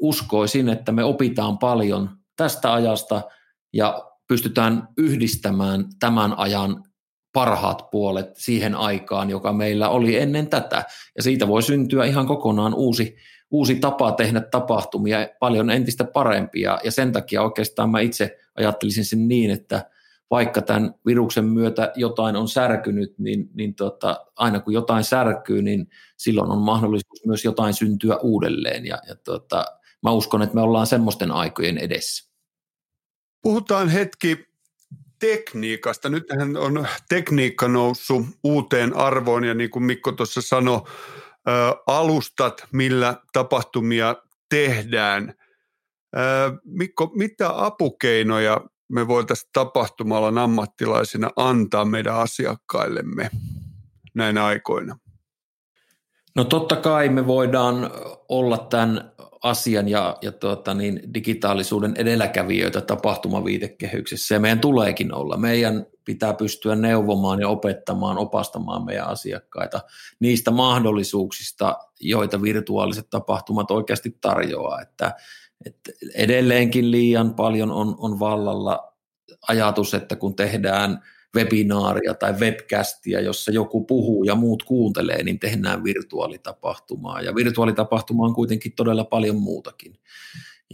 uskoisin, 0.00 0.68
että 0.68 0.92
me 0.92 1.04
opitaan 1.04 1.58
paljon 1.58 2.10
tästä 2.36 2.72
ajasta, 2.72 3.22
ja 3.72 4.04
pystytään 4.28 4.88
yhdistämään 4.98 5.84
tämän 6.00 6.38
ajan 6.38 6.84
parhaat 7.32 7.90
puolet 7.90 8.36
siihen 8.36 8.74
aikaan, 8.74 9.30
joka 9.30 9.52
meillä 9.52 9.88
oli 9.88 10.18
ennen 10.18 10.46
tätä. 10.46 10.84
Ja 11.16 11.22
siitä 11.22 11.48
voi 11.48 11.62
syntyä 11.62 12.04
ihan 12.04 12.26
kokonaan 12.26 12.74
uusi, 12.74 13.16
uusi 13.50 13.74
tapa 13.74 14.12
tehdä 14.12 14.40
tapahtumia, 14.40 15.28
paljon 15.40 15.70
entistä 15.70 16.04
parempia. 16.04 16.78
Ja 16.84 16.90
sen 16.90 17.12
takia 17.12 17.42
oikeastaan 17.42 17.90
mä 17.90 18.00
itse 18.00 18.38
ajattelisin 18.56 19.04
sen 19.04 19.28
niin, 19.28 19.50
että 19.50 19.90
vaikka 20.30 20.62
tämän 20.62 20.94
viruksen 21.06 21.44
myötä 21.44 21.92
jotain 21.94 22.36
on 22.36 22.48
särkynyt, 22.48 23.18
niin, 23.18 23.50
niin 23.54 23.74
tota, 23.74 24.26
aina 24.36 24.60
kun 24.60 24.72
jotain 24.72 25.04
särkyy, 25.04 25.62
niin 25.62 25.88
silloin 26.16 26.50
on 26.50 26.58
mahdollisuus 26.58 27.26
myös 27.26 27.44
jotain 27.44 27.74
syntyä 27.74 28.16
uudelleen. 28.16 28.86
Ja, 28.86 28.98
ja 29.08 29.14
tota, 29.14 29.64
mä 30.02 30.10
uskon, 30.10 30.42
että 30.42 30.54
me 30.54 30.60
ollaan 30.60 30.86
semmoisten 30.86 31.30
aikojen 31.32 31.78
edessä. 31.78 32.32
Puhutaan 33.42 33.88
hetki 33.88 34.51
tekniikasta. 35.22 36.08
Nythän 36.08 36.56
on 36.56 36.86
tekniikka 37.08 37.68
noussut 37.68 38.26
uuteen 38.44 38.96
arvoon 38.96 39.44
ja 39.44 39.54
niin 39.54 39.70
kuin 39.70 39.82
Mikko 39.82 40.12
tuossa 40.12 40.42
sanoi, 40.42 40.80
alustat, 41.86 42.66
millä 42.72 43.16
tapahtumia 43.32 44.16
tehdään. 44.48 45.34
Mikko, 46.64 47.12
mitä 47.14 47.64
apukeinoja 47.64 48.60
me 48.88 49.08
voitaisiin 49.08 49.50
tapahtumalla 49.52 50.42
ammattilaisina 50.42 51.30
antaa 51.36 51.84
meidän 51.84 52.14
asiakkaillemme 52.14 53.30
näinä 54.14 54.44
aikoina? 54.44 54.98
No 56.34 56.44
totta 56.44 56.76
kai 56.76 57.08
me 57.08 57.26
voidaan 57.26 57.90
olla 58.28 58.58
tämän 58.58 59.12
asian 59.42 59.88
ja, 59.88 60.16
ja 60.22 60.32
tuota, 60.32 60.74
niin 60.74 61.00
digitaalisuuden 61.14 61.94
edelläkävijöitä 61.96 62.80
tapahtumaviitekehyksessä 62.80 64.34
ja 64.34 64.40
meidän 64.40 64.60
tuleekin 64.60 65.14
olla. 65.14 65.36
Meidän 65.36 65.86
pitää 66.04 66.34
pystyä 66.34 66.76
neuvomaan 66.76 67.40
ja 67.40 67.48
opettamaan, 67.48 68.18
opastamaan 68.18 68.84
meidän 68.84 69.06
asiakkaita 69.06 69.80
niistä 70.20 70.50
mahdollisuuksista, 70.50 71.78
joita 72.00 72.42
virtuaaliset 72.42 73.10
tapahtumat 73.10 73.70
oikeasti 73.70 74.16
tarjoaa. 74.20 74.80
Että, 74.80 75.14
että 75.66 75.92
edelleenkin 76.14 76.90
liian 76.90 77.34
paljon 77.34 77.70
on, 77.70 77.94
on 77.98 78.20
vallalla 78.20 78.92
ajatus, 79.48 79.94
että 79.94 80.16
kun 80.16 80.36
tehdään– 80.36 80.98
webinaaria 81.36 82.14
tai 82.14 82.32
webcastia, 82.32 83.20
jossa 83.20 83.50
joku 83.50 83.84
puhuu 83.84 84.24
ja 84.24 84.34
muut 84.34 84.62
kuuntelee, 84.62 85.22
niin 85.22 85.38
tehdään 85.38 85.84
virtuaalitapahtumaa. 85.84 87.20
Ja 87.20 87.34
virtuaalitapahtuma 87.34 88.24
on 88.24 88.34
kuitenkin 88.34 88.72
todella 88.72 89.04
paljon 89.04 89.36
muutakin. 89.36 89.98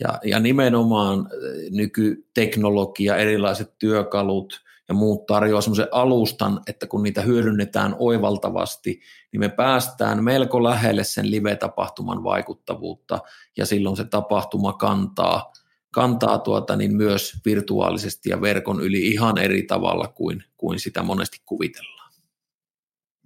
Ja, 0.00 0.18
ja 0.24 0.40
nimenomaan 0.40 1.18
eh, 1.18 1.70
nykyteknologia, 1.70 3.16
erilaiset 3.16 3.78
työkalut 3.78 4.60
ja 4.88 4.94
muut 4.94 5.26
tarjoaa 5.26 5.60
semmoisen 5.60 5.88
alustan, 5.92 6.60
että 6.66 6.86
kun 6.86 7.02
niitä 7.02 7.22
hyödynnetään 7.22 7.96
oivaltavasti, 7.98 9.00
niin 9.32 9.40
me 9.40 9.48
päästään 9.48 10.24
melko 10.24 10.62
lähelle 10.62 11.04
sen 11.04 11.30
live-tapahtuman 11.30 12.24
vaikuttavuutta 12.24 13.18
ja 13.56 13.66
silloin 13.66 13.96
se 13.96 14.04
tapahtuma 14.04 14.72
kantaa, 14.72 15.52
kantaa 15.90 16.38
tuota, 16.38 16.76
niin 16.76 16.96
myös 16.96 17.36
virtuaalisesti 17.44 18.30
ja 18.30 18.40
verkon 18.40 18.80
yli 18.80 19.06
ihan 19.06 19.38
eri 19.38 19.62
tavalla 19.62 20.08
kuin, 20.08 20.44
kuin 20.56 20.80
sitä 20.80 21.02
monesti 21.02 21.38
kuvitellaan. 21.46 22.12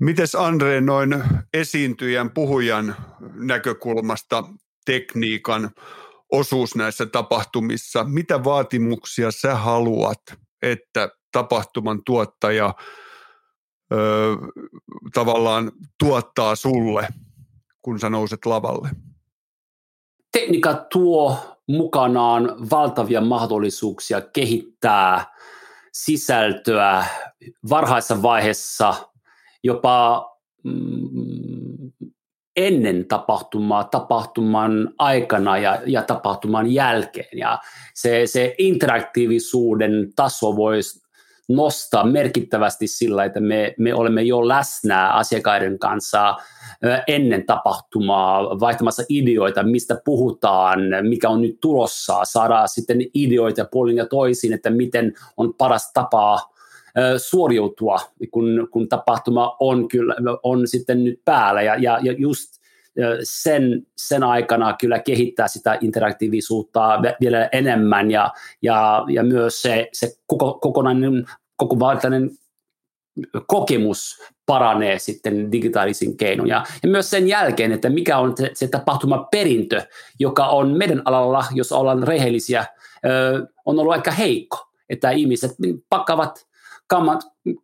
Mites 0.00 0.35
Andre 0.35 0.81
noin 0.81 1.25
esiintyjän, 1.54 2.31
puhujan 2.31 2.97
näkökulmasta 3.35 4.45
tekniikan 4.85 5.71
osuus 6.33 6.76
näissä 6.76 7.07
tapahtumissa? 7.07 8.04
Mitä 8.04 8.45
vaatimuksia 8.45 9.31
sä 9.31 9.54
haluat, 9.54 10.23
että 10.62 11.09
tapahtuman 11.33 12.04
tuottaja 12.04 12.75
ö, 13.92 13.97
tavallaan 15.14 15.73
tuottaa 15.99 16.57
sulle, 16.57 17.09
kun 17.83 18.00
sä 18.00 18.11
nouset 18.11 18.47
lavalle? 18.47 18.90
Tekniikka 20.32 20.74
tuo 20.74 21.36
mukanaan 21.66 22.70
valtavia 22.70 23.20
mahdollisuuksia 23.20 24.20
kehittää 24.20 25.24
sisältöä 25.92 27.04
varhaisessa 27.70 28.22
vaiheessa, 28.22 28.94
jopa 29.62 30.28
mm, 30.62 31.92
ennen 32.56 33.08
tapahtumaa, 33.08 33.84
tapahtuman 33.84 34.94
aikana 34.98 35.58
ja, 35.58 35.82
ja 35.86 36.02
tapahtuman 36.02 36.72
jälkeen. 36.72 37.38
Ja 37.38 37.58
se, 37.94 38.22
se 38.26 38.54
interaktiivisuuden 38.58 40.12
taso 40.16 40.56
voisi 40.56 41.01
nostaa 41.49 42.06
merkittävästi 42.06 42.87
sillä, 42.87 43.25
että 43.25 43.40
me, 43.40 43.75
me 43.78 43.94
olemme 43.94 44.22
jo 44.22 44.49
läsnä 44.49 45.08
asiakkaiden 45.08 45.78
kanssa 45.78 46.37
ennen 47.08 47.46
tapahtumaa 47.46 48.61
vaihtamassa 48.61 49.02
ideoita, 49.08 49.62
mistä 49.62 50.00
puhutaan, 50.04 50.80
mikä 51.02 51.28
on 51.28 51.40
nyt 51.40 51.61
tulossa, 51.61 52.20
saada 52.25 52.66
sitten 52.66 52.99
ideoita 53.14 53.64
puolin 53.64 53.96
ja 53.96 54.06
toisin, 54.06 54.52
että 54.52 54.70
miten 54.70 55.14
on 55.37 55.54
paras 55.54 55.92
tapa 55.92 56.52
suoriutua, 57.16 58.00
kun, 58.30 58.68
kun 58.70 58.88
tapahtuma 58.88 59.56
on, 59.61 59.88
kyllä, 59.88 60.14
on 60.42 60.68
sitten 60.68 61.04
nyt 61.04 61.20
päällä. 61.25 61.62
Ja, 61.62 61.75
ja, 61.75 61.99
ja 62.02 62.12
just 62.12 62.62
sen, 63.22 63.87
sen 63.96 64.22
aikana 64.22 64.76
kyllä 64.80 64.99
kehittää 64.99 65.49
sitä 65.49 65.78
interaktiivisuutta 65.80 67.00
vielä 67.20 67.49
enemmän 67.52 68.11
ja, 68.11 68.30
ja, 68.62 69.04
ja 69.08 69.22
myös 69.22 69.62
se, 69.62 69.88
se 69.92 70.12
koko, 70.26 70.54
kokonainen 70.54 71.26
koko 71.56 71.76
tällainen 72.00 72.30
kokemus 73.46 74.22
paranee 74.46 74.99
sitten 74.99 75.52
digitaalisin 75.52 76.16
keinoin. 76.16 76.49
Ja, 76.49 76.64
ja 76.82 76.88
myös 76.88 77.11
sen 77.11 77.28
jälkeen, 77.28 77.72
että 77.72 77.90
mikä 77.90 78.18
on 78.18 78.37
se, 78.37 78.50
se 78.54 78.68
perintö, 79.30 79.82
joka 80.18 80.46
on 80.46 80.78
meidän 80.78 81.02
alalla, 81.04 81.44
jos 81.54 81.72
ollaan 81.72 82.02
rehellisiä, 82.02 82.66
ö, 83.06 83.46
on 83.64 83.78
ollut 83.78 83.92
aika 83.92 84.11
heikko. 84.11 84.58
Että 84.88 85.11
ihmiset 85.11 85.50
pakkaavat 85.88 86.46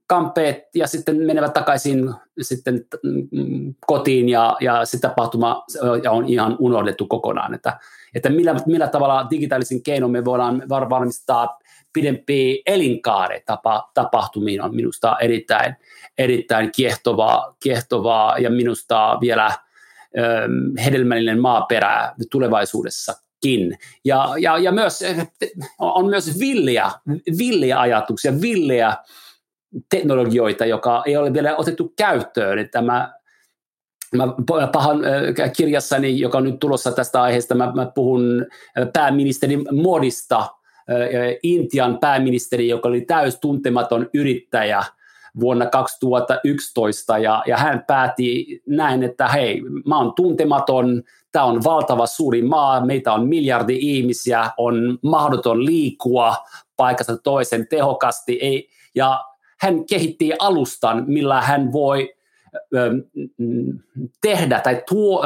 kampeet 0.06 0.64
ja 0.75 0.87
sitten 0.87 1.16
menevät 1.16 1.52
takaisin 1.52 2.14
sitten 2.40 2.85
mm, 3.32 3.75
kotiin 3.87 4.28
ja, 4.28 4.56
ja 4.61 4.85
se 4.85 5.00
tapahtuma 5.00 5.64
on 6.11 6.28
ihan 6.28 6.56
unohdettu 6.58 7.06
kokonaan. 7.06 7.54
Että, 7.54 7.78
että 8.14 8.30
millä, 8.30 8.56
millä 8.66 8.88
tavalla 8.88 9.26
digitaalisin 9.30 9.82
keinoin 9.82 10.12
me 10.12 10.25
voidaan 10.25 10.62
varmistaa 10.68 11.58
pidempi 11.92 12.62
elinkaare 12.66 13.42
tapa, 13.47 13.90
tapahtumiin 13.94 14.62
on 14.62 14.76
minusta 14.76 15.16
erittäin, 15.20 15.76
erittäin 16.18 16.73
kiehtovaa, 16.73 17.56
kiehtovaa 17.62 18.38
ja 18.38 18.50
minusta 18.50 19.18
vielä 19.20 19.52
ö, 20.18 20.23
hedelmällinen 20.85 21.40
maaperä 21.40 22.14
tulevaisuudessakin. 22.30 23.28
Ja, 24.05 24.35
ja, 24.40 24.59
ja 24.59 24.72
myös, 24.72 25.05
on 25.79 26.07
myös 26.07 26.38
villiä, 26.38 26.90
villiä 27.38 27.81
ajatuksia, 27.81 28.40
villiä 28.40 28.96
teknologioita, 29.90 30.66
joka 30.66 31.03
ei 31.07 31.16
ole 31.16 31.33
vielä 31.33 31.57
otettu 31.57 31.92
käyttöön. 31.96 32.59
Että 32.59 32.83
mä, 32.83 33.12
mä 34.14 34.27
pahan 34.72 35.01
kirjassani, 35.57 36.20
joka 36.20 36.38
on 36.38 36.44
nyt 36.44 36.59
tulossa 36.59 36.92
tästä 36.92 37.22
aiheesta, 37.22 37.55
mä, 37.55 37.72
mä 37.74 37.92
puhun 37.94 38.46
pääministerin 38.92 39.64
modista– 39.72 40.46
Intian 41.42 41.98
pääministeri, 41.98 42.68
joka 42.68 42.88
oli 42.88 43.01
täys 43.01 43.38
tuntematon 43.40 44.11
yrittäjä 44.14 44.83
vuonna 45.40 45.66
2011 45.66 47.18
ja, 47.18 47.42
ja 47.46 47.57
hän 47.57 47.85
päätti 47.87 48.62
näin, 48.66 49.03
että 49.03 49.29
hei, 49.29 49.62
mä 49.87 49.98
oon 49.98 50.14
tuntematon, 50.14 51.03
tämä 51.38 51.46
on 51.46 51.64
valtava 51.64 52.07
suuri 52.07 52.42
maa, 52.42 52.85
meitä 52.85 53.12
on 53.12 53.29
miljardi 53.29 53.79
ihmisiä, 53.81 54.51
on 54.57 54.98
mahdoton 55.03 55.64
liikkua 55.64 56.37
paikasta 56.77 57.16
toisen 57.16 57.66
tehokasti 57.68 58.38
ei, 58.42 58.68
ja 58.94 59.24
hän 59.61 59.85
kehitti 59.85 60.33
alustan, 60.38 61.05
millä 61.07 61.42
hän 61.42 61.72
voi 61.72 62.14
tehdä 64.20 64.61
tai 64.61 64.83
tuo, 64.88 65.24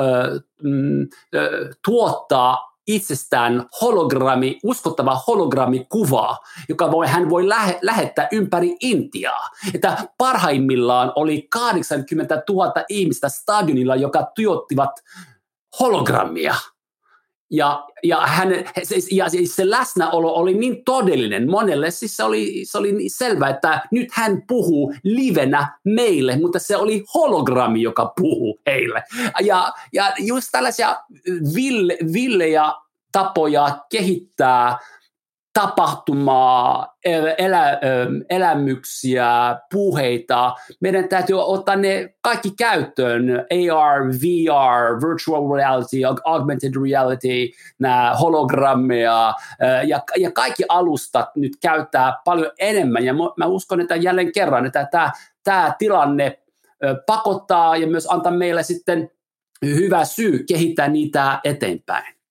tuottaa 1.85 2.73
itsestään 2.87 3.67
hologrammi, 3.81 4.59
uskottava 4.65 5.21
hologrammikuva, 5.27 6.37
joka 6.69 6.91
voi, 6.91 7.07
hän 7.07 7.31
voi 7.31 7.49
lähe, 7.49 7.79
lähettää 7.83 8.29
ympäri 8.33 8.77
Intiaa. 8.81 9.49
Että 9.75 9.97
parhaimmillaan 10.19 11.13
oli 11.17 11.47
80 11.51 12.43
000 12.51 12.73
ihmistä 12.89 13.29
stadionilla, 13.29 13.97
joka 13.97 14.27
tuottivat 14.35 14.91
hologrammia– 15.81 16.55
ja, 17.53 17.87
ja, 18.05 18.21
hän, 18.21 18.49
ja 19.11 19.27
se 19.45 19.71
läsnäolo 19.71 20.35
oli 20.35 20.55
niin 20.55 20.85
todellinen 20.85 21.51
monelle, 21.51 21.91
siis 21.91 22.17
se 22.17 22.25
oli, 22.25 22.65
se 22.65 22.79
oli 22.79 22.93
niin 22.93 23.11
selvä, 23.11 23.49
että 23.49 23.81
nyt 23.91 24.09
hän 24.13 24.43
puhuu 24.49 24.95
livenä 25.03 25.79
meille, 25.85 26.39
mutta 26.41 26.59
se 26.59 26.77
oli 26.77 27.05
hologrammi, 27.15 27.83
joka 27.83 28.13
puhuu 28.21 28.61
heille. 28.67 29.03
Ja, 29.41 29.73
ja 29.93 30.13
just 30.19 30.49
tällaisia 30.53 30.97
ville, 31.55 31.99
villejä 32.13 32.73
tapoja 33.13 33.79
kehittää 33.91 34.79
tapahtumaa, 35.53 36.97
elä, 37.39 37.81
elämyksiä, 38.31 39.57
puheita. 39.73 40.55
Meidän 40.81 41.09
täytyy 41.09 41.37
ottaa 41.41 41.77
ne 41.77 42.15
kaikki 42.21 42.51
käyttöön. 42.51 43.31
AR, 43.31 44.09
VR, 44.09 45.09
virtual 45.09 45.57
reality, 45.57 45.97
augmented 46.25 46.73
reality, 46.85 47.51
nämä 47.79 48.15
hologrammeja 48.21 49.35
ja, 49.87 50.01
ja 50.17 50.31
kaikki 50.31 50.65
alustat 50.69 51.37
nyt 51.37 51.53
käyttää 51.63 52.17
paljon 52.25 52.51
enemmän. 52.59 53.05
Ja 53.05 53.15
mä 53.37 53.47
uskon, 53.47 53.81
että 53.81 53.97
jälleen 53.97 54.33
kerran, 54.33 54.67
että 54.67 54.89
tämä, 54.91 55.11
tämä 55.45 55.75
tilanne 55.79 56.39
pakottaa 57.07 57.77
ja 57.77 57.87
myös 57.87 58.07
antaa 58.11 58.33
meille 58.33 58.63
sitten 58.63 59.11
hyvä 59.65 60.05
syy 60.05 60.45
kehittää 60.49 60.89
niitä 60.89 61.41
eteenpäin. 61.45 62.22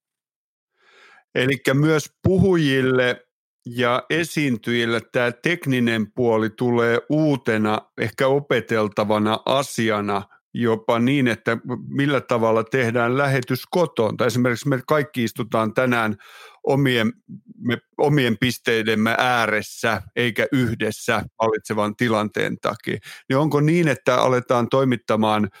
Eli 1.34 1.60
myös 1.74 2.10
puhujille 2.22 3.26
ja 3.66 4.02
esiintyjille 4.10 5.00
tämä 5.12 5.32
tekninen 5.32 6.12
puoli 6.12 6.50
tulee 6.50 6.98
uutena, 7.08 7.78
ehkä 7.98 8.26
opeteltavana 8.26 9.40
asiana 9.46 10.22
jopa 10.54 10.98
niin, 10.98 11.28
että 11.28 11.58
millä 11.88 12.20
tavalla 12.20 12.64
tehdään 12.64 13.18
lähetys 13.18 13.62
kotoon. 13.70 14.16
Tai 14.16 14.26
esimerkiksi 14.26 14.68
me 14.68 14.80
kaikki 14.88 15.24
istutaan 15.24 15.74
tänään 15.74 16.16
omien, 16.66 17.12
me, 17.58 17.78
omien 17.98 18.36
pisteidemme 18.38 19.14
ääressä 19.18 20.02
eikä 20.16 20.46
yhdessä 20.52 21.22
valitsevan 21.42 21.96
tilanteen 21.96 22.56
takia. 22.62 22.98
Niin 23.28 23.36
onko 23.36 23.60
niin, 23.60 23.88
että 23.88 24.16
aletaan 24.16 24.68
toimittamaan– 24.68 25.48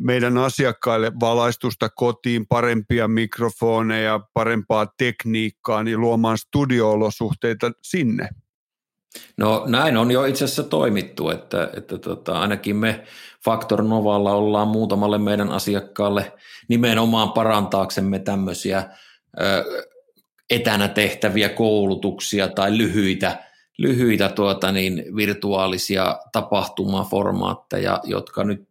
meidän 0.00 0.38
asiakkaille 0.38 1.12
valaistusta 1.20 1.88
kotiin, 1.88 2.46
parempia 2.46 3.08
mikrofoneja, 3.08 4.20
parempaa 4.34 4.86
tekniikkaa, 4.98 5.82
niin 5.82 6.00
luomaan 6.00 6.38
studioolosuhteita 6.38 7.72
sinne? 7.82 8.28
No 9.36 9.64
näin 9.66 9.96
on 9.96 10.10
jo 10.10 10.24
itse 10.24 10.44
asiassa 10.44 10.62
toimittu, 10.62 11.30
että, 11.30 11.70
että 11.76 11.98
tota, 11.98 12.40
ainakin 12.40 12.76
me 12.76 13.04
Factor 13.44 13.82
Novalla 13.82 14.32
ollaan 14.32 14.68
muutamalle 14.68 15.18
meidän 15.18 15.50
asiakkaalle 15.50 16.32
nimenomaan 16.68 17.32
parantaaksemme 17.32 18.18
tämmöisiä 18.18 18.84
ö, 19.40 19.64
etänä 20.50 20.88
tehtäviä 20.88 21.48
koulutuksia 21.48 22.48
tai 22.48 22.78
lyhyitä 22.78 23.49
lyhyitä 23.80 24.28
tuota, 24.28 24.72
niin, 24.72 25.04
virtuaalisia 25.16 26.18
tapahtumaformaatteja, 26.32 28.00
jotka 28.04 28.44
nyt 28.44 28.66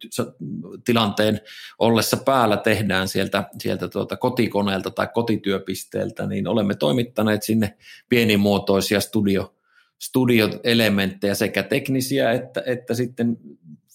tilanteen 0.84 1.40
ollessa 1.78 2.16
päällä 2.16 2.56
tehdään 2.56 3.08
sieltä, 3.08 3.44
sieltä 3.58 3.88
tuota 3.88 4.16
kotikoneelta 4.16 4.90
tai 4.90 5.08
kotityöpisteeltä, 5.14 6.26
niin 6.26 6.48
olemme 6.48 6.74
toimittaneet 6.74 7.42
sinne 7.42 7.76
pienimuotoisia 8.08 9.00
studio, 9.00 9.54
studioelementtejä 9.98 11.34
sekä 11.34 11.62
teknisiä 11.62 12.32
että, 12.32 12.62
että 12.66 12.94
sitten 12.94 13.36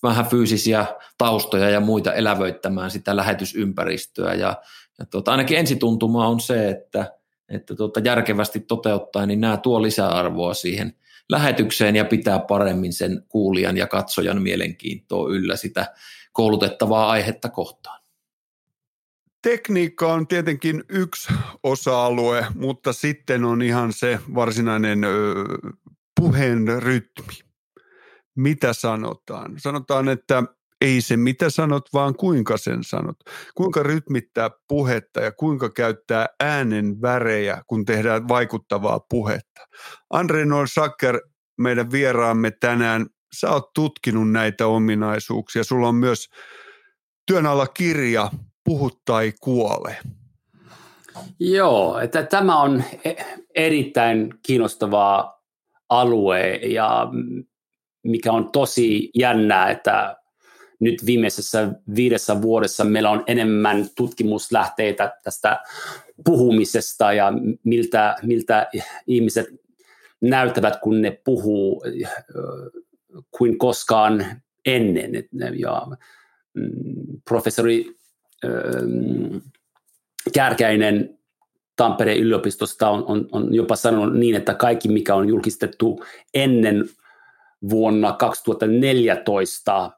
vähän 0.03 0.25
fyysisiä 0.25 0.85
taustoja 1.17 1.69
ja 1.69 1.79
muita 1.79 2.13
elävöittämään 2.13 2.91
sitä 2.91 3.15
lähetysympäristöä. 3.15 4.33
Ja, 4.33 4.55
ja 4.99 5.05
tuota, 5.05 5.31
ainakin 5.31 5.57
ensituntuma 5.57 6.27
on 6.27 6.39
se, 6.39 6.69
että, 6.69 7.11
että 7.49 7.75
tuota, 7.75 7.99
järkevästi 7.99 8.59
toteuttaa, 8.59 9.25
niin 9.25 9.41
nämä 9.41 9.57
tuo 9.57 9.81
lisäarvoa 9.81 10.53
siihen 10.53 10.95
lähetykseen 11.29 11.95
ja 11.95 12.05
pitää 12.05 12.39
paremmin 12.39 12.93
sen 12.93 13.23
kuulijan 13.29 13.77
ja 13.77 13.87
katsojan 13.87 14.41
mielenkiintoa 14.41 15.29
yllä 15.29 15.55
sitä 15.55 15.93
koulutettavaa 16.33 17.09
aihetta 17.09 17.49
kohtaan. 17.49 18.01
Tekniikka 19.41 20.13
on 20.13 20.27
tietenkin 20.27 20.83
yksi 20.89 21.33
osa-alue, 21.63 22.45
mutta 22.55 22.93
sitten 22.93 23.43
on 23.45 23.61
ihan 23.61 23.93
se 23.93 24.19
varsinainen 24.35 24.99
puheen 26.19 26.67
rytmi. 26.79 27.39
Mitä 28.35 28.73
sanotaan? 28.73 29.53
Sanotaan, 29.57 30.09
että 30.09 30.43
ei 30.81 31.01
se 31.01 31.17
mitä 31.17 31.49
sanot, 31.49 31.83
vaan 31.93 32.15
kuinka 32.15 32.57
sen 32.57 32.83
sanot. 32.83 33.15
Kuinka 33.55 33.83
rytmittää 33.83 34.49
puhetta 34.67 35.21
ja 35.21 35.31
kuinka 35.31 35.69
käyttää 35.69 36.27
äänen 36.39 37.01
värejä, 37.01 37.61
kun 37.67 37.85
tehdään 37.85 38.27
vaikuttavaa 38.27 38.99
puhetta. 39.09 39.61
Andre 40.09 40.45
Noel 40.45 40.67
Sacker, 40.67 41.21
meidän 41.57 41.91
vieraamme 41.91 42.51
tänään, 42.59 43.05
sä 43.39 43.51
oot 43.51 43.73
tutkinut 43.73 44.31
näitä 44.31 44.67
ominaisuuksia. 44.67 45.63
Sulla 45.63 45.87
on 45.87 45.95
myös 45.95 46.29
työn 47.27 47.45
alla 47.45 47.67
kirja 47.67 48.31
Puhu 48.63 48.91
tai 49.05 49.33
kuole. 49.41 49.97
Joo, 51.39 51.99
että 51.99 52.23
tämä 52.23 52.61
on 52.61 52.83
e- 53.05 53.13
erittäin 53.55 54.33
kiinnostavaa 54.47 55.41
alue 55.89 56.55
ja 56.55 57.07
mikä 58.03 58.31
on 58.31 58.51
tosi 58.51 59.09
jännää, 59.15 59.69
että 59.69 60.15
nyt 60.79 61.05
viimeisessä 61.05 61.69
viidessä 61.95 62.41
vuodessa 62.41 62.83
meillä 62.83 63.09
on 63.09 63.23
enemmän 63.27 63.87
tutkimuslähteitä 63.95 65.17
tästä 65.23 65.59
puhumisesta 66.25 67.13
ja 67.13 67.33
miltä, 67.63 68.15
miltä 68.23 68.67
ihmiset 69.07 69.47
näyttävät, 70.21 70.79
kun 70.81 71.01
ne 71.01 71.21
puhuu 71.23 71.83
kuin 73.31 73.57
koskaan 73.57 74.25
ennen. 74.65 75.11
Ja 75.59 75.87
mm, 76.53 77.21
professori 77.29 77.95
Kärkäinen 80.33 81.19
Tampereen 81.75 82.19
yliopistosta 82.19 82.89
on, 82.89 83.03
on, 83.07 83.29
on 83.31 83.55
jopa 83.55 83.75
sanonut 83.75 84.19
niin, 84.19 84.35
että 84.35 84.53
kaikki 84.53 84.89
mikä 84.89 85.15
on 85.15 85.29
julkistettu 85.29 86.03
ennen 86.33 86.85
vuonna 87.69 88.13
2014 88.13 89.91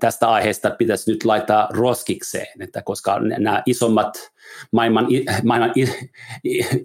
tästä 0.00 0.28
aiheesta 0.28 0.70
pitäisi 0.70 1.10
nyt 1.10 1.24
laittaa 1.24 1.68
roskikseen, 1.70 2.62
että 2.62 2.82
koska 2.82 3.20
nämä 3.20 3.62
isommat 3.66 4.32
maailman, 4.72 5.06
maailman 5.44 5.72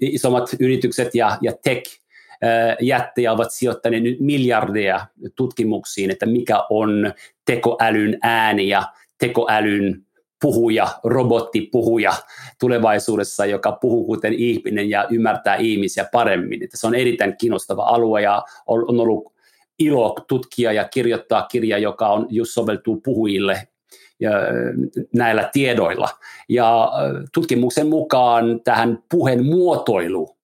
isommat 0.02 0.50
yritykset 0.60 1.16
ja, 1.16 1.38
ja 1.42 1.54
tech 1.64 2.02
jättejä 2.82 3.32
ovat 3.32 3.52
sijoittaneet 3.52 4.04
nyt 4.04 4.20
miljardeja 4.20 5.06
tutkimuksiin, 5.36 6.12
että 6.12 6.26
mikä 6.26 6.64
on 6.70 7.14
tekoälyn 7.46 8.18
ääni 8.22 8.68
ja 8.68 8.84
tekoälyn 9.18 10.06
puhuja, 10.42 10.88
robottipuhuja 11.04 12.14
tulevaisuudessa, 12.60 13.46
joka 13.46 13.72
puhuu 13.72 14.06
kuten 14.06 14.34
ihminen 14.34 14.90
ja 14.90 15.08
ymmärtää 15.10 15.56
ihmisiä 15.56 16.06
paremmin. 16.12 16.64
Että 16.64 16.78
se 16.78 16.88
on 16.88 16.96
erittäin 16.96 17.38
kiinnostava 17.38 17.84
alue 17.84 18.22
ja 18.22 18.44
on 18.68 19.00
ollut 19.00 19.37
ilo 19.80 20.16
tutkia 20.28 20.72
ja 20.72 20.84
kirjoittaa 20.84 21.44
kirja, 21.44 21.78
joka 21.78 22.08
on 22.08 22.28
just 22.30 22.52
soveltuu 22.52 23.02
puhujille 23.02 23.68
ja 24.20 24.32
näillä 25.14 25.50
tiedoilla. 25.54 26.10
Ja 26.50 26.92
tutkimuksen 27.34 27.88
mukaan 27.88 28.62
tähän 28.64 29.04
puheen 29.12 29.46
muotoilu 29.46 30.38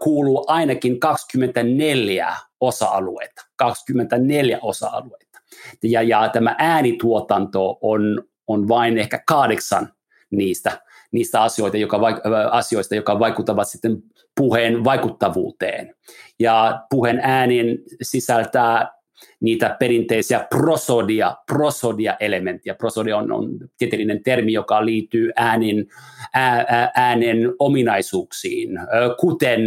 kuuluu 0.00 0.44
ainakin 0.48 1.00
24 1.00 2.36
osa-alueita. 2.60 3.42
24 3.56 4.58
osa-alueita. 4.62 5.40
Ja, 5.82 6.02
ja 6.02 6.28
tämä 6.28 6.54
äänituotanto 6.58 7.78
on, 7.82 8.24
on 8.46 8.68
vain 8.68 8.98
ehkä 8.98 9.22
kahdeksan 9.26 9.92
niistä, 10.30 10.80
niistä 11.12 11.42
asioita, 11.42 11.76
joka, 11.76 12.00
asioista, 12.50 12.94
jotka 12.94 13.18
vaikuttavat 13.18 13.68
sitten 13.68 14.02
puheen 14.40 14.84
vaikuttavuuteen. 14.84 15.94
Ja 16.38 16.84
puheen 16.90 17.20
äänen 17.22 17.78
sisältää 18.02 18.92
niitä 19.40 19.76
perinteisiä 19.78 20.46
prosodia, 20.50 21.36
prosodia-elementtiä. 21.46 22.74
Prosodia 22.74 23.16
on, 23.16 23.32
on 23.32 23.50
tieteellinen 23.78 24.22
termi, 24.22 24.52
joka 24.52 24.84
liittyy 24.84 25.30
äänen, 25.36 25.86
ää, 26.34 26.90
äänen 26.94 27.36
ominaisuuksiin, 27.58 28.70
kuten 29.18 29.60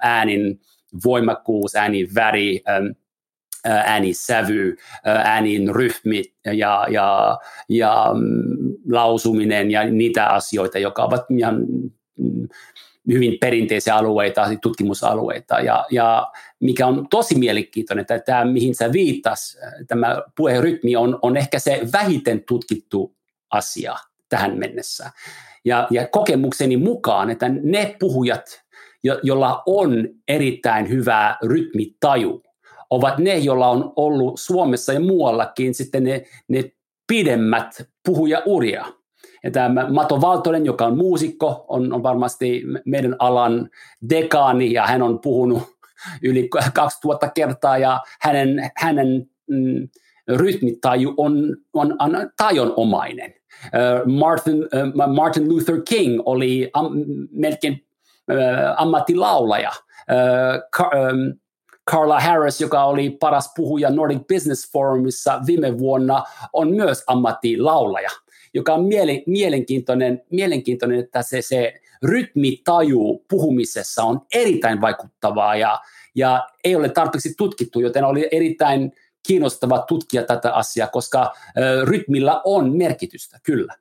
äänin 0.00 0.60
voimakkuus, 1.04 1.76
äänin 1.76 2.08
väri, 2.14 2.60
äänin 3.64 4.14
sävy, 4.14 4.76
äänin 5.04 5.74
rytmi 5.74 6.22
ja, 6.46 6.86
ja, 6.90 7.38
ja 7.68 8.06
mm, 8.14 8.74
lausuminen 8.90 9.70
ja 9.70 9.84
niitä 9.84 10.26
asioita, 10.26 10.78
jotka 10.78 11.04
ovat 11.04 11.24
ihan 11.30 11.66
mm, 12.18 12.48
hyvin 13.12 13.38
perinteisiä 13.40 13.94
alueita, 13.96 14.48
tutkimusalueita. 14.62 15.60
Ja, 15.60 15.86
ja 15.90 16.32
mikä 16.60 16.86
on 16.86 17.06
tosi 17.10 17.38
mielenkiintoinen, 17.38 18.02
että 18.02 18.18
tämä, 18.18 18.44
mihin 18.44 18.74
sä 18.74 18.92
viittas, 18.92 19.58
tämä 19.88 20.22
puherytmi 20.36 20.96
on, 20.96 21.18
on 21.22 21.36
ehkä 21.36 21.58
se 21.58 21.80
vähiten 21.92 22.42
tutkittu 22.48 23.16
asia 23.50 23.96
tähän 24.28 24.58
mennessä. 24.58 25.10
Ja, 25.64 25.86
ja 25.90 26.08
kokemukseni 26.08 26.76
mukaan, 26.76 27.30
että 27.30 27.48
ne 27.48 27.96
puhujat, 28.00 28.62
jo, 29.02 29.20
joilla 29.22 29.62
on 29.66 30.08
erittäin 30.28 30.88
hyvä 30.88 31.36
rytmitaju, 31.42 32.42
ovat 32.90 33.18
ne, 33.18 33.38
joilla 33.38 33.68
on 33.68 33.92
ollut 33.96 34.40
Suomessa 34.40 34.92
ja 34.92 35.00
muuallakin 35.00 35.74
sitten 35.74 36.04
ne, 36.04 36.24
ne 36.48 36.72
pidemmät 37.06 37.88
puhujauria. 38.06 38.86
Ja 39.44 39.50
tämä 39.50 39.90
Mato 39.90 40.20
Valtonen, 40.20 40.66
joka 40.66 40.86
on 40.86 40.96
muusikko, 40.96 41.64
on, 41.68 41.92
on 41.92 42.02
varmasti 42.02 42.62
meidän 42.84 43.16
alan 43.18 43.70
dekaani 44.10 44.72
ja 44.72 44.86
hän 44.86 45.02
on 45.02 45.18
puhunut 45.18 45.62
yli 46.22 46.48
2000 46.74 47.28
kertaa 47.28 47.78
ja 47.78 48.00
hänen, 48.20 48.70
hänen 48.76 49.30
mm, 49.46 49.88
rytmitaju 50.28 51.14
on, 51.16 51.56
on, 51.72 51.96
on 51.98 52.30
tajonomainen. 52.36 53.34
Martin, 54.06 54.56
Martin 55.14 55.48
Luther 55.48 55.80
King 55.88 56.22
oli 56.24 56.70
am, 56.72 56.92
melkein 57.30 57.86
ammattilaulaja. 58.76 59.70
Carla 61.90 62.20
Harris, 62.20 62.60
joka 62.60 62.84
oli 62.84 63.10
paras 63.10 63.52
puhuja 63.56 63.90
Nordic 63.90 64.26
Business 64.28 64.72
Forumissa 64.72 65.40
viime 65.46 65.78
vuonna, 65.78 66.24
on 66.52 66.70
myös 66.70 67.04
ammattilaulaja, 67.06 68.10
joka 68.54 68.74
on 68.74 68.84
miele- 68.84 69.22
mielenkiintoinen, 69.26 70.22
mielenkiintoinen, 70.30 70.98
että 70.98 71.22
se, 71.22 71.42
se 71.42 71.74
rytmitaju 72.02 73.24
puhumisessa 73.30 74.04
on 74.04 74.20
erittäin 74.34 74.80
vaikuttavaa 74.80 75.56
ja, 75.56 75.80
ja 76.14 76.48
ei 76.64 76.76
ole 76.76 76.88
tarpeeksi 76.88 77.34
tutkittu, 77.36 77.80
joten 77.80 78.04
oli 78.04 78.28
erittäin 78.32 78.92
kiinnostava 79.26 79.78
tutkia 79.78 80.22
tätä 80.22 80.54
asiaa, 80.54 80.88
koska 80.88 81.34
ö, 81.58 81.84
rytmillä 81.84 82.40
on 82.44 82.76
merkitystä, 82.76 83.40
kyllä. 83.42 83.74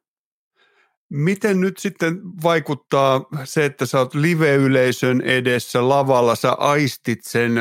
Miten 1.09 1.59
nyt 1.59 1.77
sitten 1.77 2.21
vaikuttaa 2.43 3.25
se, 3.43 3.65
että 3.65 3.85
sä 3.85 3.99
oot 3.99 4.15
live-yleisön 4.15 5.21
edessä 5.21 5.89
lavalla, 5.89 6.35
sä 6.35 6.51
aistit 6.51 7.19
sen 7.23 7.53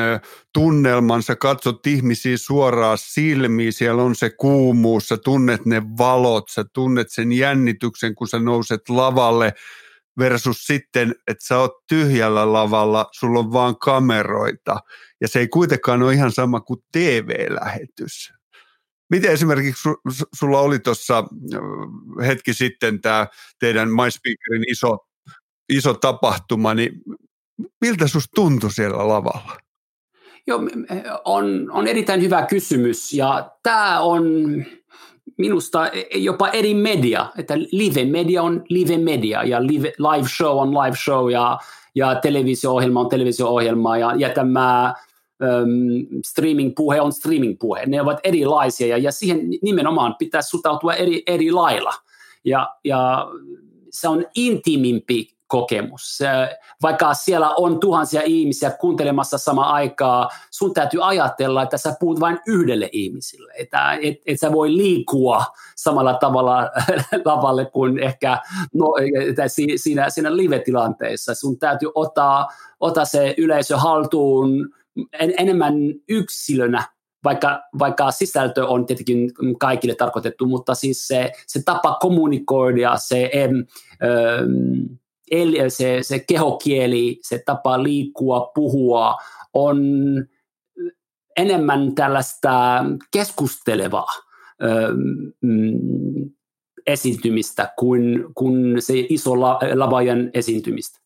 tunnelman, 0.53 1.23
sä 1.23 1.35
katsot 1.35 1.87
ihmisiä 1.87 2.37
suoraan 2.37 2.97
silmiin, 3.01 3.73
siellä 3.73 4.03
on 4.03 4.15
se 4.15 4.29
kuumuus, 4.29 5.07
sä 5.07 5.17
tunnet 5.17 5.65
ne 5.65 5.81
valot, 5.97 6.49
sä 6.49 6.65
tunnet 6.73 7.07
sen 7.09 7.31
jännityksen, 7.31 8.15
kun 8.15 8.27
sä 8.27 8.39
nouset 8.39 8.89
lavalle 8.89 9.53
versus 10.19 10.57
sitten, 10.57 11.15
että 11.27 11.45
sä 11.47 11.57
oot 11.57 11.71
tyhjällä 11.87 12.53
lavalla, 12.53 13.09
sulla 13.11 13.39
on 13.39 13.53
vaan 13.53 13.77
kameroita 13.79 14.79
ja 15.21 15.27
se 15.27 15.39
ei 15.39 15.47
kuitenkaan 15.47 16.03
ole 16.03 16.13
ihan 16.13 16.31
sama 16.31 16.59
kuin 16.59 16.79
TV-lähetys. 16.91 18.38
Miten 19.09 19.31
esimerkiksi 19.31 19.81
su, 19.81 19.95
sulla 20.33 20.59
oli 20.59 20.79
tuossa 20.79 21.23
hetki 22.25 22.53
sitten 22.53 23.01
tämä 23.01 23.27
teidän 23.59 23.89
MySpeakerin 23.89 24.71
iso, 24.71 24.97
iso 25.69 25.93
tapahtuma, 25.93 26.73
niin 26.73 27.01
miltä 27.81 28.07
susta 28.07 28.31
tuntui 28.35 28.71
siellä 28.71 29.07
lavalla? 29.07 29.57
Joo, 30.47 30.61
on, 31.25 31.71
on 31.71 31.87
erittäin 31.87 32.21
hyvä 32.21 32.45
kysymys 32.45 33.13
ja 33.13 33.51
tämä 33.63 33.99
on 33.99 34.23
minusta 35.37 35.89
e, 35.89 35.99
e, 35.99 36.17
jopa 36.17 36.49
eri 36.49 36.73
media, 36.73 37.29
että 37.37 37.57
live-media 37.57 38.43
on 38.43 38.63
live-media 38.69 39.43
ja 39.43 39.67
live, 39.67 39.93
live 39.97 40.27
show 40.37 40.57
on 40.57 40.71
live 40.71 40.97
show 41.03 41.31
ja, 41.31 41.57
ja 41.95 42.15
televisio-ohjelma 42.15 42.99
on 42.99 43.09
televisio-ohjelma 43.09 43.97
ja, 43.97 44.13
ja 44.17 44.29
tämä 44.29 44.93
streaming-puhe 46.25 47.01
on 47.01 47.11
streaming-puhe. 47.13 47.85
Ne 47.85 48.01
ovat 48.01 48.19
erilaisia 48.23 48.87
ja, 48.87 48.97
ja 48.97 49.11
siihen 49.11 49.39
nimenomaan 49.61 50.15
pitää 50.19 50.41
suhtautua 50.41 50.93
eri, 50.93 51.23
eri 51.27 51.51
lailla. 51.51 51.93
Ja, 52.43 52.75
ja 52.83 53.27
se 53.89 54.07
on 54.07 54.25
intimimpi 54.35 55.39
kokemus. 55.49 56.19
Vaikka 56.81 57.13
siellä 57.13 57.49
on 57.49 57.79
tuhansia 57.79 58.21
ihmisiä 58.25 58.71
kuuntelemassa 58.71 59.37
sama 59.37 59.63
aikaa, 59.63 60.29
sun 60.51 60.73
täytyy 60.73 61.07
ajatella, 61.07 61.63
että 61.63 61.77
sä 61.77 61.95
puhut 61.99 62.19
vain 62.19 62.39
yhdelle 62.47 62.89
ihmisille. 62.91 63.53
Että 63.57 63.97
et, 64.01 64.15
et 64.25 64.39
sä 64.39 64.51
voi 64.51 64.77
liikkua 64.77 65.45
samalla 65.75 66.13
tavalla 66.13 66.69
lavalle 67.25 67.65
kuin 67.65 67.99
ehkä 67.99 68.37
no, 68.73 68.93
siinä, 69.77 70.09
siinä 70.09 70.37
live-tilanteessa. 70.37 71.35
Sun 71.35 71.59
täytyy 71.59 71.89
ottaa, 71.95 72.47
ottaa 72.79 73.05
se 73.05 73.35
yleisö 73.37 73.77
haltuun 73.77 74.69
en, 75.19 75.33
enemmän 75.37 75.73
yksilönä 76.09 76.83
vaikka, 77.23 77.61
vaikka 77.79 78.11
sisältö 78.11 78.67
on 78.67 78.85
tietenkin 78.85 79.31
kaikille 79.59 79.95
tarkoitettu, 79.95 80.45
mutta 80.45 80.75
siis 80.75 81.07
se, 81.07 81.31
se 81.47 81.63
tapa 81.65 81.97
kommunikoida, 82.01 82.97
se, 82.97 83.31
se, 85.69 85.99
se 86.01 86.19
kehokieli, 86.19 87.19
se 87.21 87.43
tapa 87.45 87.83
liikkua, 87.83 88.51
puhua 88.55 89.15
on 89.53 89.79
enemmän 91.37 91.95
tällaista 91.95 92.85
keskustelevaa 93.11 94.13
mm, 95.41 96.31
esiintymistä 96.87 97.73
kuin, 97.79 98.25
kuin 98.35 98.81
se 98.81 98.93
iso 99.09 99.39
lavajan 99.39 100.29
esiintymistä 100.33 100.98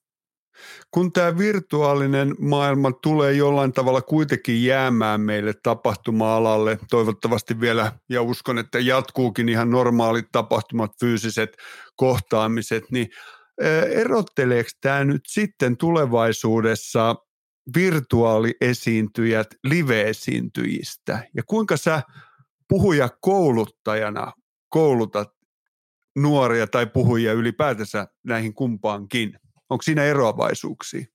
kun 0.91 1.13
tämä 1.13 1.37
virtuaalinen 1.37 2.35
maailma 2.39 2.91
tulee 2.91 3.33
jollain 3.33 3.73
tavalla 3.73 4.01
kuitenkin 4.01 4.63
jäämään 4.63 5.21
meille 5.21 5.53
tapahtuma-alalle, 5.63 6.79
toivottavasti 6.89 7.59
vielä, 7.59 7.91
ja 8.09 8.21
uskon, 8.21 8.57
että 8.57 8.79
jatkuukin 8.79 9.49
ihan 9.49 9.71
normaalit 9.71 10.27
tapahtumat, 10.31 10.91
fyysiset 10.99 11.57
kohtaamiset, 11.95 12.83
niin 12.91 13.07
erotteleeko 13.91 14.69
tämä 14.81 15.03
nyt 15.03 15.21
sitten 15.27 15.77
tulevaisuudessa 15.77 17.15
virtuaaliesiintyjät 17.75 19.47
live-esiintyjistä? 19.63 21.23
Ja 21.35 21.43
kuinka 21.43 21.77
sä 21.77 22.01
puhuja 22.69 23.09
kouluttajana 23.21 24.31
koulutat 24.69 25.29
nuoria 26.15 26.67
tai 26.67 26.85
puhujia 26.85 27.33
ylipäätänsä 27.33 28.07
näihin 28.23 28.53
kumpaankin? 28.53 29.39
Onko 29.69 29.81
siinä 29.81 30.03
eroavaisuuksia? 30.03 31.05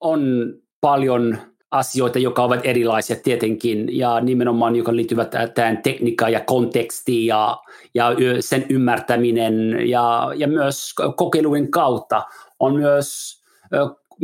On 0.00 0.52
paljon 0.80 1.38
asioita, 1.70 2.18
jotka 2.18 2.44
ovat 2.44 2.60
erilaisia 2.64 3.16
tietenkin 3.16 3.96
ja 3.96 4.20
nimenomaan, 4.20 4.76
joka 4.76 4.96
liittyvät 4.96 5.30
tähän 5.54 5.82
tekniikkaan 5.82 6.32
ja 6.32 6.40
kontekstiin 6.40 7.26
ja, 7.26 7.56
ja 7.94 8.04
sen 8.40 8.66
ymmärtäminen 8.68 9.88
ja, 9.88 10.32
ja 10.36 10.48
myös 10.48 10.94
kokeilujen 11.16 11.70
kautta 11.70 12.22
on 12.60 12.76
myös 12.76 13.42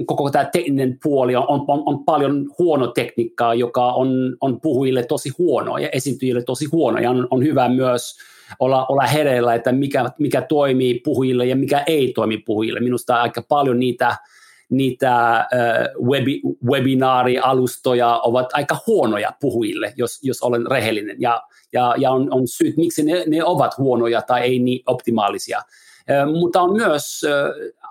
koko 0.07 0.31
tämä 0.31 0.44
tekninen 0.44 0.98
puoli 1.03 1.37
on, 1.37 1.44
on, 1.48 1.83
on 1.87 2.05
paljon 2.05 2.51
huono 2.59 2.87
tekniikkaa, 2.87 3.55
joka 3.55 3.92
on, 3.92 4.37
on 4.40 4.61
puhujille 4.61 5.05
tosi 5.05 5.31
huono 5.38 5.79
ja 5.79 5.88
esiintyjille 5.92 6.42
tosi 6.42 6.66
huono 6.72 6.98
ja 6.98 7.11
on, 7.11 7.27
on 7.31 7.42
hyvä 7.42 7.68
myös 7.68 8.18
olla, 8.59 8.87
olla 8.87 9.03
hereillä, 9.03 9.55
että 9.55 9.72
mikä, 9.72 10.11
mikä 10.18 10.42
toimii 10.42 11.01
puhujille 11.05 11.46
ja 11.46 11.57
mikä 11.57 11.85
ei 11.87 12.12
toimi 12.12 12.38
puhujille. 12.38 12.81
Minusta 12.81 13.22
aika 13.22 13.42
paljon 13.48 13.79
niitä, 13.79 14.16
niitä 14.70 15.46
webi, 16.03 16.40
webinaarialustoja 16.70 18.18
ovat 18.18 18.46
aika 18.53 18.77
huonoja 18.87 19.33
puhujille, 19.40 19.92
jos, 19.96 20.18
jos 20.22 20.42
olen 20.42 20.66
rehellinen. 20.66 21.16
Ja, 21.20 21.42
ja, 21.72 21.94
ja 21.98 22.11
on, 22.11 22.35
on 22.35 22.48
syyt, 22.48 22.77
miksi 22.77 23.03
ne, 23.03 23.24
ne 23.27 23.44
ovat 23.44 23.79
huonoja 23.79 24.22
tai 24.22 24.40
ei 24.40 24.59
niin 24.59 24.83
optimaalisia. 24.87 25.62
Mutta 26.38 26.62
on 26.62 26.72
myös 26.72 27.20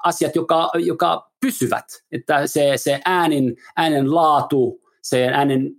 asiat, 0.03 0.36
joka, 0.36 0.69
joka 0.75 1.32
pysyvät, 1.39 1.86
että 2.12 2.47
se, 2.47 2.73
se 2.75 3.01
äänen, 3.06 3.56
äänen 3.75 4.15
laatu, 4.15 4.82
se 5.01 5.27
äänen, 5.27 5.71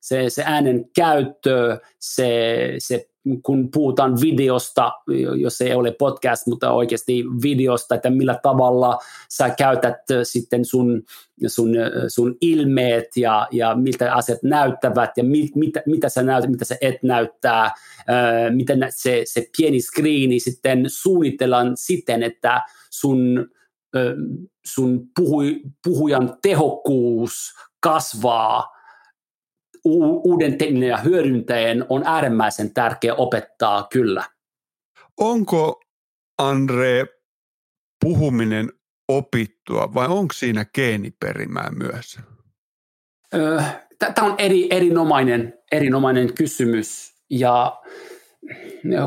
se, 0.00 0.30
se 0.30 0.42
äänen 0.46 0.90
käyttö, 0.96 1.78
se, 1.98 2.74
se 2.78 3.09
kun 3.42 3.70
puhutaan 3.70 4.20
videosta, 4.20 4.92
jos 5.36 5.60
ei 5.60 5.74
ole 5.74 5.92
podcast, 5.92 6.46
mutta 6.46 6.72
oikeasti 6.72 7.24
videosta, 7.42 7.94
että 7.94 8.10
millä 8.10 8.38
tavalla 8.42 8.98
sä 9.30 9.50
käytät 9.50 9.96
sitten 10.22 10.64
sun, 10.64 11.02
sun, 11.46 11.70
sun 12.08 12.36
ilmeet 12.40 13.16
ja, 13.16 13.48
ja 13.50 13.74
miltä 13.74 14.14
asiat 14.14 14.42
näyttävät 14.42 15.10
ja 15.16 15.24
mit, 15.24 15.56
mitä, 15.56 15.82
mitä 15.86 16.08
sä 16.08 16.22
näytät, 16.22 16.50
mitä 16.50 16.64
sä 16.64 16.76
et 16.80 17.02
näyttää, 17.02 17.70
miten 18.50 18.86
se, 18.90 19.22
se 19.24 19.46
pieni 19.56 19.80
screeni 19.80 20.40
sitten 20.40 20.84
suunnitellaan 20.86 21.72
siten, 21.74 22.22
että 22.22 22.62
sun, 22.90 23.48
sun 24.66 25.08
puhui, 25.16 25.60
puhujan 25.84 26.38
tehokkuus 26.42 27.54
kasvaa 27.80 28.79
uuden 29.84 30.58
tekniikan 30.58 31.04
hyödyntäjän 31.04 31.86
on 31.88 32.02
äärimmäisen 32.04 32.74
tärkeä 32.74 33.14
opettaa 33.14 33.86
kyllä. 33.92 34.24
Onko, 35.16 35.80
Andre, 36.38 37.06
puhuminen 38.04 38.72
opittua 39.08 39.94
vai 39.94 40.06
onko 40.08 40.32
siinä 40.34 40.64
geeniperimää 40.74 41.70
myös? 41.70 42.18
Tämä 43.98 44.32
on 44.32 44.34
eri, 44.38 44.68
erinomainen, 44.70 45.54
erinomainen 45.72 46.34
kysymys 46.34 47.14
ja 47.30 47.80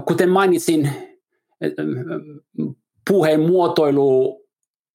kuten 0.07 0.29
mainitsin, 0.29 0.89
puheen 3.09 3.39
muotoilu 3.39 4.42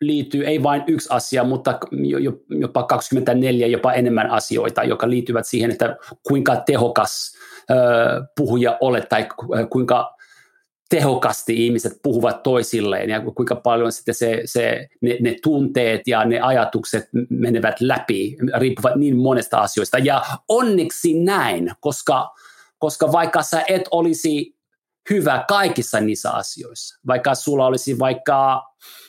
liittyy 0.01 0.47
ei 0.47 0.63
vain 0.63 0.85
yksi 0.87 1.09
asia, 1.11 1.45
mutta 1.45 1.79
jopa 2.49 2.83
24, 2.83 3.67
jopa 3.67 3.93
enemmän 3.93 4.31
asioita, 4.31 4.85
jotka 4.85 5.11
liittyvät 5.11 5.47
siihen, 5.47 5.71
että 5.71 5.97
kuinka 6.29 6.57
tehokas 6.57 7.37
puhuja 8.37 8.79
olet 8.81 9.09
tai 9.09 9.27
kuinka 9.71 10.19
tehokasti 10.89 11.67
ihmiset 11.67 11.93
puhuvat 12.03 12.43
toisilleen 12.43 13.11
ja 13.11 13.21
kuinka 13.37 13.57
paljon 13.57 13.93
sitten 13.93 14.15
se, 14.15 14.43
se, 14.45 14.89
ne, 15.01 15.17
ne 15.21 15.37
tunteet 15.43 16.01
ja 16.07 16.25
ne 16.25 16.41
ajatukset 16.41 17.09
menevät 17.31 17.81
läpi, 17.81 18.37
riippuvat 18.57 18.97
niin 18.97 19.17
monesta 19.17 19.59
asioista. 19.59 19.99
Ja 19.99 20.23
onneksi 20.49 21.15
näin, 21.15 21.71
koska, 21.81 22.31
koska 22.79 23.13
vaikka 23.13 23.43
sä 23.43 23.63
et 23.69 23.83
olisi 23.91 24.58
hyvä 25.11 25.44
kaikissa 25.49 26.01
niissä 26.01 26.31
asioissa. 26.31 27.01
Vaikka 27.07 27.35
sulla 27.35 27.66
olisi 27.66 27.99
vaikka 27.99 28.62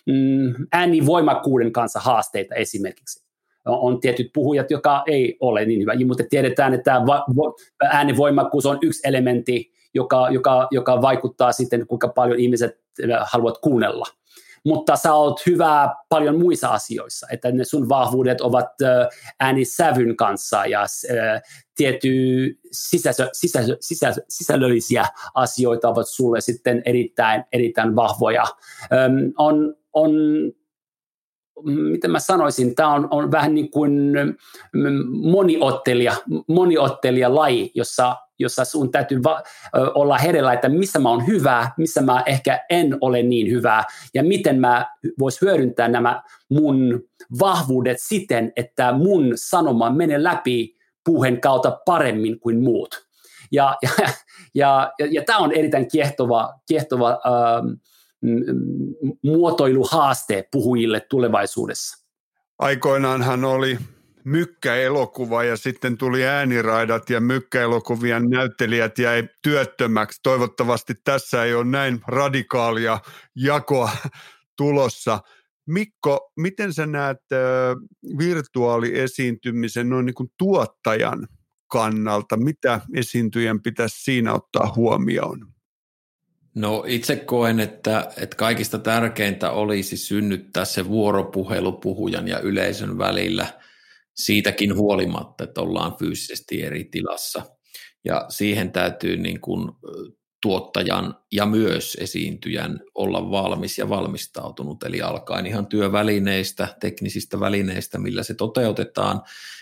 mm, 0.06 0.54
äänivoimakkuuden 0.72 1.72
kanssa 1.72 2.00
haasteita 2.00 2.56
esimerkiksi. 2.56 3.30
On 3.66 4.00
tietyt 4.00 4.30
puhujat, 4.34 4.72
jotka 4.72 5.04
ei 5.08 5.38
ole 5.40 5.66
niin 5.66 5.82
hyvä, 5.82 5.94
mutta 6.08 6.24
tiedetään, 6.30 6.74
että 6.74 7.02
äänivoimakkuus 7.84 8.66
on 8.66 8.78
yksi 8.82 9.08
elementti, 9.08 9.72
joka, 9.94 10.28
joka, 10.32 10.68
joka 10.72 11.02
vaikuttaa 11.02 11.52
sitten, 11.52 11.88
kuinka 11.88 12.08
paljon 12.08 12.40
ihmiset 12.40 12.80
haluavat 13.22 13.58
kuunnella 13.58 14.06
mutta 14.66 14.96
sä 14.96 15.14
oot 15.14 15.46
hyvä 15.46 15.96
paljon 16.10 16.40
muissa 16.40 16.68
asioissa, 16.68 17.28
että 17.32 17.52
ne 17.52 17.64
sun 17.64 17.90
vahvuudet 17.90 18.42
ovat 18.42 18.70
äänisävyn 19.40 20.16
kanssa 20.16 20.66
ja 20.66 20.86
tietty 21.76 22.10
sisäsö, 22.72 23.30
sisäsö, 23.34 23.78
sisäsö, 23.82 24.22
sisällöllisiä 24.30 25.06
asioita 25.34 25.90
ovat 25.90 26.08
sulle 26.10 26.42
sitten 26.42 26.82
erittäin, 26.86 27.44
erittäin 27.54 27.96
vahvoja. 27.96 28.44
On, 29.38 29.76
on 29.94 30.12
miten 31.64 32.12
mä 32.12 32.20
sanoisin, 32.20 32.76
tämä 32.76 32.94
on, 32.94 33.08
on 33.12 33.32
vähän 33.32 33.54
niin 33.54 33.72
kuin 33.72 34.12
moniottelija, 35.10 36.14
moniottelija 36.48 37.36
laji, 37.36 37.72
jossa 37.76 38.16
jossa 38.40 38.66
sun 38.66 38.92
täytyy 38.92 39.24
va- 39.24 39.44
olla 39.74 40.18
herellä, 40.18 40.54
että 40.54 40.70
missä 40.70 41.00
mä 41.00 41.10
oon 41.10 41.28
hyvä, 41.28 41.72
missä 41.78 42.02
mä 42.02 42.24
ehkä 42.26 42.66
en 42.70 42.98
ole 43.02 43.24
niin 43.24 43.52
hyvä 43.52 43.84
ja 44.14 44.24
miten 44.24 44.60
mä 44.60 44.86
vois 45.20 45.42
hyödyntää 45.42 45.88
nämä 45.88 46.22
mun 46.50 47.02
vahvuudet 47.40 47.98
siten, 48.00 48.54
että 48.56 48.94
mun 48.94 49.32
sanoma 49.36 49.90
menee 49.90 50.24
läpi 50.24 50.76
puheen 51.06 51.42
kautta 51.42 51.80
paremmin 51.86 52.40
kuin 52.40 52.64
muut. 52.64 53.08
Ja, 53.52 53.78
ja, 53.82 53.90
ja, 54.54 54.92
ja, 55.00 55.08
ja 55.12 55.24
tämä 55.26 55.40
on 55.40 55.52
erittäin 55.52 55.88
kiehtova, 55.88 56.54
kiehtova 56.68 57.10
ähm, 57.10 57.68
muotoiluhaaste 59.24 60.48
puhujille 60.52 61.00
tulevaisuudessa. 61.00 62.06
Aikoinaanhan 62.60 63.46
oli 63.46 63.78
mykkäelokuva 64.24 65.44
ja 65.44 65.58
sitten 65.58 65.98
tuli 65.98 66.26
ääniraidat 66.26 67.10
ja 67.10 67.22
mykkäelokuvien 67.22 68.30
näyttelijät 68.30 69.00
jäi 69.00 69.30
työttömäksi. 69.44 70.20
Toivottavasti 70.24 70.94
tässä 71.04 71.44
ei 71.44 71.54
ole 71.54 71.66
näin 71.66 72.02
radikaalia 72.08 73.00
jakoa 73.36 73.90
tulossa. 74.58 75.20
Mikko, 75.68 76.32
miten 76.38 76.74
sä 76.74 76.86
näet 76.86 77.18
virtuaaliesiintymisen 78.18 79.90
noin 79.90 80.06
niin 80.06 80.14
kuin 80.14 80.30
tuottajan 80.38 81.28
kannalta? 81.72 82.38
Mitä 82.38 82.82
esiintyjän 82.96 83.62
pitäisi 83.62 84.04
siinä 84.04 84.34
ottaa 84.34 84.74
huomioon? 84.76 85.59
No 86.60 86.84
itse 86.88 87.16
koen, 87.16 87.60
että, 87.60 88.12
että 88.18 88.36
kaikista 88.36 88.80
tärkeintä 88.80 89.52
olisi 89.52 89.98
synnyttää 89.98 90.66
se 90.66 90.88
vuoropuhelu 90.88 91.72
puhujan 91.72 92.28
ja 92.28 92.40
yleisön 92.40 92.98
välillä 92.98 93.48
siitäkin 94.16 94.76
huolimatta, 94.76 95.44
että 95.44 95.62
ollaan 95.62 95.96
fyysisesti 96.00 96.64
eri 96.64 96.84
tilassa. 96.84 97.42
Ja 98.06 98.26
siihen 98.30 98.72
täytyy 98.72 99.18
niin 99.18 99.42
kuin 99.42 99.72
tuottajan 100.42 101.16
ja 101.32 101.46
myös 101.46 101.98
esiintyjän 102.00 102.80
olla 102.96 103.32
valmis 103.32 103.78
ja 103.78 103.90
valmistautunut, 103.90 104.84
eli 104.84 105.02
alkaen 105.02 105.46
ihan 105.46 105.68
työvälineistä, 105.68 106.68
teknisistä 106.80 107.40
välineistä, 107.40 107.98
millä 107.98 108.24
se 108.24 108.34
toteutetaan, 108.34 109.22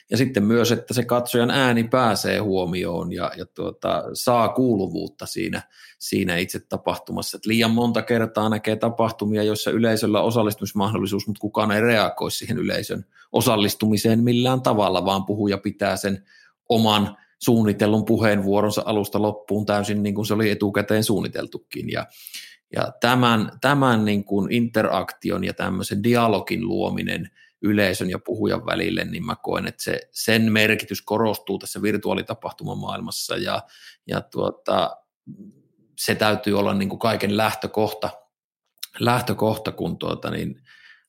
ja 0.09 0.17
sitten 0.17 0.43
myös, 0.43 0.71
että 0.71 0.93
se 0.93 1.05
katsojan 1.05 1.51
ääni 1.51 1.83
pääsee 1.83 2.39
huomioon 2.39 3.11
ja, 3.11 3.31
ja 3.37 3.45
tuota, 3.45 4.03
saa 4.13 4.49
kuuluvuutta 4.49 5.25
siinä, 5.25 5.61
siinä 5.99 6.37
itse 6.37 6.59
tapahtumassa. 6.59 7.37
Et 7.37 7.45
liian 7.45 7.71
monta 7.71 8.01
kertaa 8.01 8.49
näkee 8.49 8.75
tapahtumia, 8.75 9.43
joissa 9.43 9.71
yleisöllä 9.71 10.21
on 10.21 10.27
osallistumismahdollisuus, 10.27 11.27
mutta 11.27 11.41
kukaan 11.41 11.71
ei 11.71 11.81
reagoi 11.81 12.31
siihen 12.31 12.57
yleisön 12.57 13.05
osallistumiseen 13.31 14.23
millään 14.23 14.61
tavalla, 14.61 15.05
vaan 15.05 15.25
puhuja 15.25 15.57
pitää 15.57 15.97
sen 15.97 16.23
oman 16.69 17.17
suunnitellun 17.43 18.05
puheenvuoronsa 18.05 18.83
alusta 18.85 19.21
loppuun 19.21 19.65
täysin 19.65 20.03
niin 20.03 20.15
kuin 20.15 20.25
se 20.25 20.33
oli 20.33 20.49
etukäteen 20.49 21.03
suunniteltukin. 21.03 21.91
Ja, 21.91 22.05
ja 22.75 22.93
tämän, 23.01 23.51
tämän 23.61 24.05
niin 24.05 24.23
kuin 24.23 24.51
interaktion 24.51 25.43
ja 25.43 25.53
tämmöisen 25.53 26.03
dialogin 26.03 26.67
luominen 26.67 27.29
yleisön 27.61 28.09
ja 28.09 28.19
puhujan 28.19 28.65
välille, 28.65 29.05
niin 29.05 29.25
mä 29.25 29.35
koen, 29.35 29.67
että 29.67 29.83
se, 29.83 29.99
sen 30.11 30.51
merkitys 30.51 31.01
korostuu 31.01 31.59
tässä 31.59 31.81
virtuaalitapahtumamaailmassa 31.81 33.37
ja, 33.37 33.63
ja 34.07 34.21
tuota, 34.21 34.97
se 35.97 36.15
täytyy 36.15 36.59
olla 36.59 36.73
niin 36.73 36.89
kuin 36.89 36.99
kaiken 36.99 37.37
lähtökohta, 37.37 38.09
lähtökohta 38.99 39.71
kun 39.71 39.97
tuota, 39.97 40.31
niin 40.31 40.61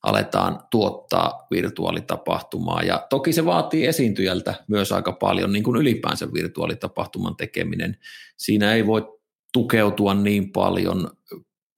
aletaan 0.03 0.59
tuottaa 0.71 1.47
virtuaalitapahtumaa. 1.51 2.83
Ja 2.83 3.07
toki 3.09 3.33
se 3.33 3.45
vaatii 3.45 3.87
esiintyjältä 3.87 4.53
myös 4.67 4.91
aika 4.91 5.11
paljon, 5.11 5.53
niin 5.53 5.63
kuin 5.63 5.77
ylipäänsä 5.77 6.33
virtuaalitapahtuman 6.33 7.35
tekeminen. 7.35 7.97
Siinä 8.37 8.73
ei 8.73 8.87
voi 8.87 9.19
tukeutua 9.53 10.13
niin 10.13 10.51
paljon 10.51 11.09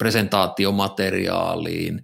presentaatiomateriaaliin, 0.01 2.03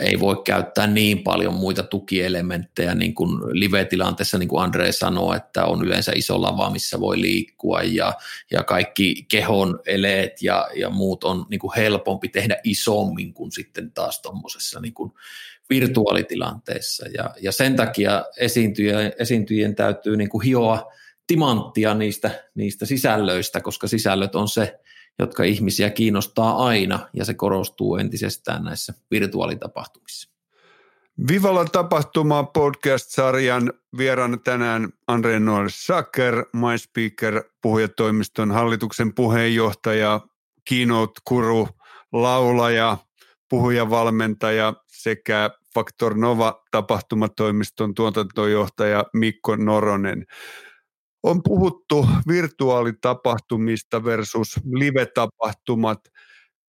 ei 0.00 0.20
voi 0.20 0.42
käyttää 0.44 0.86
niin 0.86 1.22
paljon 1.22 1.54
muita 1.54 1.82
tukielementtejä 1.82 2.94
niin 2.94 3.14
kuin 3.14 3.60
live-tilanteessa, 3.60 4.38
niin 4.38 4.48
kuin 4.48 4.62
Andre 4.62 4.92
sanoi, 4.92 5.36
että 5.36 5.64
on 5.64 5.84
yleensä 5.84 6.12
iso 6.14 6.42
lava, 6.42 6.70
missä 6.70 7.00
voi 7.00 7.20
liikkua 7.20 7.82
ja, 7.82 8.12
ja 8.50 8.64
kaikki 8.64 9.26
kehon 9.28 9.80
eleet 9.86 10.42
ja, 10.42 10.68
ja 10.76 10.90
muut 10.90 11.24
on 11.24 11.46
niin 11.50 11.60
kuin 11.60 11.72
helpompi 11.76 12.28
tehdä 12.28 12.56
isommin 12.64 13.34
kuin 13.34 13.52
sitten 13.52 13.92
taas 13.92 14.22
tuommoisessa 14.22 14.80
niin 14.80 14.94
kuin 14.94 15.12
virtuaalitilanteessa. 15.70 17.06
Ja, 17.14 17.30
ja 17.40 17.52
sen 17.52 17.76
takia 17.76 18.24
esiintyjien, 18.36 19.12
esiintyjien 19.18 19.74
täytyy 19.74 20.16
niin 20.16 20.28
kuin 20.28 20.44
hioa 20.44 20.92
timanttia 21.26 21.94
niistä, 21.94 22.30
niistä 22.54 22.86
sisällöistä, 22.86 23.60
koska 23.60 23.86
sisällöt 23.86 24.34
on 24.34 24.48
se, 24.48 24.78
jotka 25.18 25.44
ihmisiä 25.44 25.90
kiinnostaa 25.90 26.66
aina 26.66 27.08
ja 27.12 27.24
se 27.24 27.34
korostuu 27.34 27.96
entisestään 27.96 28.64
näissä 28.64 28.94
virtuaalitapahtumissa. 29.10 30.34
Vivalla 31.28 31.64
tapahtuma 31.64 32.44
podcast-sarjan 32.44 33.72
vieraana 33.98 34.36
tänään 34.36 34.88
Andre 35.06 35.40
Noel 35.40 35.68
Sacker, 35.70 36.44
MySpeaker, 36.52 37.44
puhujatoimiston 37.62 38.50
hallituksen 38.50 39.14
puheenjohtaja, 39.14 40.20
keynote-kuru, 40.68 41.68
laulaja, 42.12 42.98
puhujavalmentaja 43.48 44.74
sekä 44.88 45.50
Factor 45.74 46.14
Nova 46.14 46.62
tapahtumatoimiston 46.70 47.94
tuotantojohtaja 47.94 49.04
Mikko 49.12 49.56
Noronen 49.56 50.26
on 51.24 51.42
puhuttu 51.42 52.06
virtuaalitapahtumista 52.28 54.04
versus 54.04 54.60
live-tapahtumat. 54.72 55.98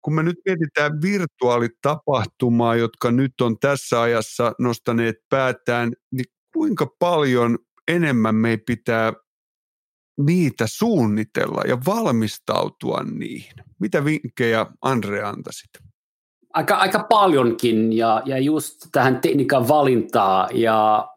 Kun 0.02 0.14
me 0.14 0.22
nyt 0.22 0.36
mietitään 0.44 1.02
virtuaalitapahtumaa, 1.02 2.76
jotka 2.76 3.10
nyt 3.10 3.40
on 3.40 3.58
tässä 3.58 4.00
ajassa 4.00 4.52
nostaneet 4.58 5.16
päätään, 5.28 5.92
niin 6.10 6.24
kuinka 6.52 6.86
paljon 6.98 7.58
enemmän 7.88 8.34
me 8.34 8.56
pitää 8.66 9.12
niitä 10.20 10.64
suunnitella 10.68 11.62
ja 11.68 11.78
valmistautua 11.86 13.02
niihin? 13.02 13.54
Mitä 13.78 14.04
vinkkejä 14.04 14.66
Andre 14.82 15.22
antaisit? 15.22 15.70
Aika, 16.52 16.76
aika 16.76 17.06
paljonkin 17.08 17.92
ja, 17.92 18.22
ja 18.24 18.38
just 18.38 18.86
tähän 18.92 19.20
tekniikan 19.20 19.68
valintaa 19.68 20.48
ja 20.52 21.08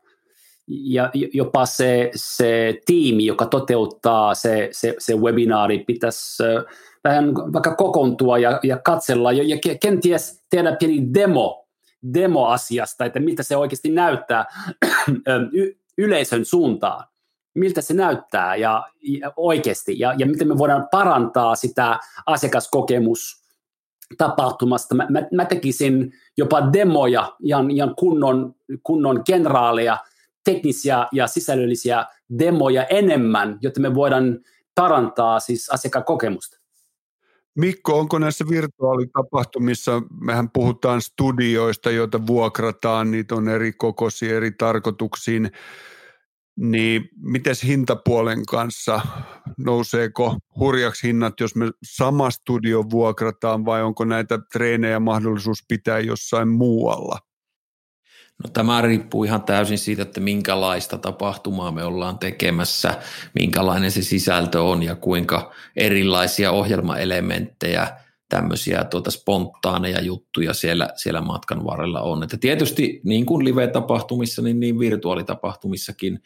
ja 0.68 1.12
jopa 1.34 1.66
se, 1.66 2.12
se 2.16 2.82
tiimi, 2.86 3.26
joka 3.26 3.46
toteuttaa 3.46 4.36
se, 4.36 4.70
se, 4.72 4.96
se 5.00 5.16
webinaari, 5.16 5.80
pitäisi 5.80 6.44
vähän 7.04 7.36
vaikka 7.36 7.76
kokoontua 7.76 8.38
ja, 8.38 8.60
ja 8.64 8.78
katsella 8.78 9.32
ja, 9.32 9.44
ja 9.44 9.76
kenties 9.82 10.44
tehdä 10.50 10.76
pieni 10.76 11.14
demo, 11.14 11.68
demo 12.14 12.48
asiasta, 12.48 13.06
että 13.06 13.20
miltä 13.20 13.44
se 13.44 13.58
oikeasti 13.58 13.90
näyttää 13.90 14.46
yleisön 15.98 16.46
suuntaan. 16.46 17.08
Miltä 17.56 17.82
se 17.82 17.94
näyttää 17.94 18.56
ja, 18.56 18.88
ja 19.02 19.34
oikeasti 19.36 20.00
ja, 20.00 20.14
ja 20.18 20.26
miten 20.26 20.48
me 20.48 20.58
voidaan 20.58 20.88
parantaa 20.92 21.56
sitä 21.56 22.00
asiakaskokemus 22.26 23.44
tapahtumasta. 24.18 24.96
Mä, 24.96 25.08
mä, 25.10 25.22
mä 25.32 25.46
tekisin 25.46 26.14
jopa 26.38 26.74
demoja, 26.74 27.36
ihan, 27.40 27.72
ihan 27.72 27.96
kunnon, 27.96 28.56
kunnon 28.84 29.22
genraaleja– 29.26 29.98
teknisiä 30.48 31.08
ja 31.12 31.28
sisällöllisiä 31.28 32.06
demoja 32.40 32.86
enemmän, 32.86 33.58
jotta 33.62 33.80
me 33.80 33.96
voidaan 33.96 34.40
parantaa 34.76 35.40
siis 35.40 35.70
asiakkakokemusta. 35.70 36.58
Mikko, 37.56 38.00
onko 38.00 38.20
näissä 38.20 38.46
virtuaalitapahtumissa, 38.50 40.02
mehän 40.22 40.50
puhutaan 40.50 41.02
studioista, 41.02 41.92
joita 41.92 42.28
vuokrataan, 42.28 43.12
niitä 43.12 43.36
on 43.36 43.50
eri 43.50 43.74
kokoisia, 43.74 44.38
eri 44.38 44.52
tarkoituksiin, 44.52 45.52
niin 46.58 47.10
miten 47.22 47.56
hintapuolen 47.68 48.46
kanssa, 48.46 49.02
nouseeko 49.58 50.38
hurjaksi 50.60 51.08
hinnat, 51.08 51.40
jos 51.40 51.56
me 51.56 51.72
sama 51.84 52.32
studio 52.32 52.84
vuokrataan 52.90 53.66
vai 53.66 53.84
onko 53.84 54.06
näitä 54.06 54.40
treenejä 54.54 55.00
mahdollisuus 55.00 55.64
pitää 55.68 56.00
jossain 56.00 56.48
muualla? 56.48 57.27
No, 58.44 58.50
tämä 58.54 58.82
riippuu 58.82 59.24
ihan 59.24 59.44
täysin 59.44 59.78
siitä, 59.78 60.02
että 60.02 60.20
minkälaista 60.20 60.98
tapahtumaa 60.98 61.72
me 61.72 61.84
ollaan 61.84 62.20
tekemässä, 62.20 62.94
minkälainen 63.34 63.92
se 63.92 64.02
sisältö 64.02 64.64
on 64.64 64.84
ja 64.84 64.96
kuinka 64.96 65.52
erilaisia 65.76 66.52
ohjelmaelementtejä, 66.52 67.88
tämmöisiä 68.30 68.84
tuota 68.84 69.12
spontaaneja 69.12 70.02
juttuja 70.02 70.54
siellä, 70.54 70.90
siellä 70.96 71.22
matkan 71.22 71.66
varrella 71.66 72.02
on. 72.02 72.24
Että 72.24 72.38
tietysti 72.38 73.02
niin 73.04 73.26
kuin 73.26 73.46
live-tapahtumissa, 73.46 74.42
niin, 74.42 74.60
niin 74.60 74.80
virtuaalitapahtumissakin 74.80 76.22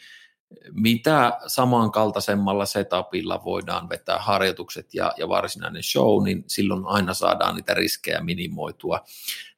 mitä 0.74 1.40
samankaltaisemmalla 1.48 2.66
setupilla 2.66 3.42
voidaan 3.46 3.90
vetää 3.90 4.18
harjoitukset 4.18 4.94
ja, 4.94 5.14
ja 5.18 5.30
varsinainen 5.30 5.84
show, 5.84 6.24
niin 6.24 6.44
silloin 6.48 6.86
aina 6.86 7.14
saadaan 7.14 7.56
niitä 7.56 7.74
riskejä 7.74 8.22
minimoitua. 8.22 9.00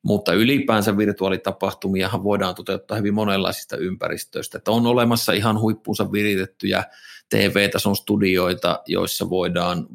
Mutta 0.03 0.33
ylipäänsä 0.33 0.97
virtuaalitapahtumiahan 0.97 2.23
voidaan 2.23 2.55
toteuttaa 2.55 2.97
hyvin 2.97 3.13
monenlaisista 3.13 3.77
ympäristöistä. 3.77 4.57
Että 4.57 4.71
on 4.71 4.87
olemassa 4.87 5.33
ihan 5.33 5.59
huippuunsa 5.59 6.11
viritettyjä 6.11 6.83
TV-tason 7.29 7.95
studioita, 7.95 8.81
joissa 8.87 9.29
voidaan 9.29 9.77
äh, 9.77 9.85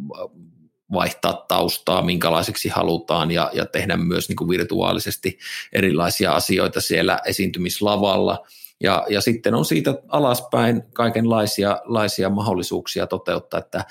vaihtaa 0.92 1.44
taustaa, 1.48 2.02
minkälaiseksi 2.02 2.68
halutaan 2.68 3.30
ja, 3.30 3.50
ja 3.52 3.66
tehdä 3.66 3.96
myös 3.96 4.28
niin 4.28 4.36
kuin 4.36 4.50
virtuaalisesti 4.50 5.38
erilaisia 5.72 6.32
asioita 6.32 6.80
siellä 6.80 7.20
esiintymislavalla– 7.24 8.38
ja, 8.80 9.06
ja 9.08 9.20
sitten 9.20 9.54
on 9.54 9.64
siitä 9.64 9.94
alaspäin 10.08 10.82
kaikenlaisia 10.92 11.80
laisia 11.84 12.30
mahdollisuuksia 12.30 13.06
toteuttaa, 13.06 13.60
että 13.60 13.84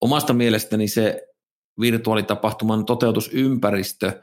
omasta 0.00 0.32
mielestäni 0.32 0.88
se 0.88 1.28
virtuaalitapahtuman 1.80 2.84
toteutusympäristö 2.84 4.22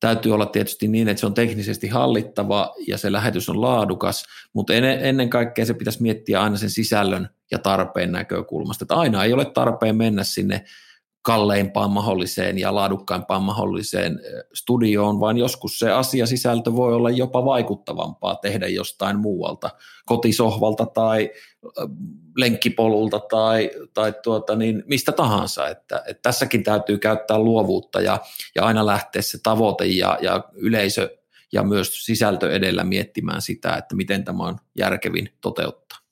täytyy 0.00 0.34
olla 0.34 0.46
tietysti 0.46 0.88
niin, 0.88 1.08
että 1.08 1.20
se 1.20 1.26
on 1.26 1.34
teknisesti 1.34 1.88
hallittava 1.88 2.74
ja 2.86 2.98
se 2.98 3.12
lähetys 3.12 3.48
on 3.48 3.60
laadukas, 3.60 4.24
mutta 4.52 4.74
ennen 4.74 5.30
kaikkea 5.30 5.66
se 5.66 5.74
pitäisi 5.74 6.02
miettiä 6.02 6.42
aina 6.42 6.56
sen 6.56 6.70
sisällön 6.70 7.28
ja 7.50 7.58
tarpeen 7.58 8.12
näkökulmasta. 8.12 8.84
Että 8.84 8.94
aina 8.94 9.24
ei 9.24 9.32
ole 9.32 9.44
tarpeen 9.44 9.96
mennä 9.96 10.24
sinne 10.24 10.64
kalleimpaan 11.24 11.90
mahdolliseen 11.90 12.58
ja 12.58 12.74
laadukkaimpaan 12.74 13.42
mahdolliseen 13.42 14.20
studioon, 14.54 15.20
vaan 15.20 15.38
joskus 15.38 15.78
se 15.78 15.90
asiasisältö 15.90 16.72
voi 16.72 16.94
olla 16.94 17.10
jopa 17.10 17.44
vaikuttavampaa 17.44 18.34
tehdä 18.36 18.68
jostain 18.68 19.18
muualta, 19.18 19.70
kotisohvalta 20.06 20.86
tai 20.86 21.30
lenkkipolulta 22.36 23.20
tai, 23.20 23.70
tai 23.94 24.14
tuota 24.22 24.56
niin, 24.56 24.82
mistä 24.86 25.12
tahansa. 25.12 25.68
Että, 25.68 26.02
että 26.06 26.22
tässäkin 26.22 26.64
täytyy 26.64 26.98
käyttää 26.98 27.38
luovuutta 27.38 28.00
ja, 28.00 28.18
ja 28.54 28.64
aina 28.64 28.86
lähteä 28.86 29.22
se 29.22 29.38
tavoite 29.42 29.86
ja, 29.86 30.18
ja 30.22 30.44
yleisö 30.52 31.18
ja 31.52 31.62
myös 31.62 32.04
sisältö 32.06 32.52
edellä 32.52 32.84
miettimään 32.84 33.42
sitä, 33.42 33.74
että 33.76 33.96
miten 33.96 34.24
tämä 34.24 34.44
on 34.44 34.56
järkevin 34.78 35.28
toteuttaa 35.40 36.03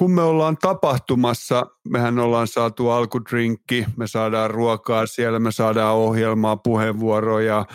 kun 0.00 0.10
me 0.10 0.22
ollaan 0.22 0.56
tapahtumassa, 0.56 1.66
mehän 1.88 2.18
ollaan 2.18 2.48
saatu 2.48 2.90
alkudrinkki, 2.90 3.86
me 3.96 4.06
saadaan 4.06 4.50
ruokaa 4.50 5.06
siellä, 5.06 5.38
me 5.38 5.52
saadaan 5.52 5.96
ohjelmaa, 5.96 6.56
puheenvuoroja 6.56 7.66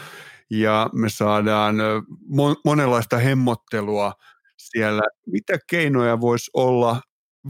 ja 0.50 0.90
me 0.94 1.10
saadaan 1.10 1.76
monenlaista 2.66 3.18
hemmottelua 3.18 4.14
siellä. 4.58 5.02
Mitä 5.26 5.58
keinoja 5.70 6.22
voisi 6.22 6.52
olla 6.54 7.02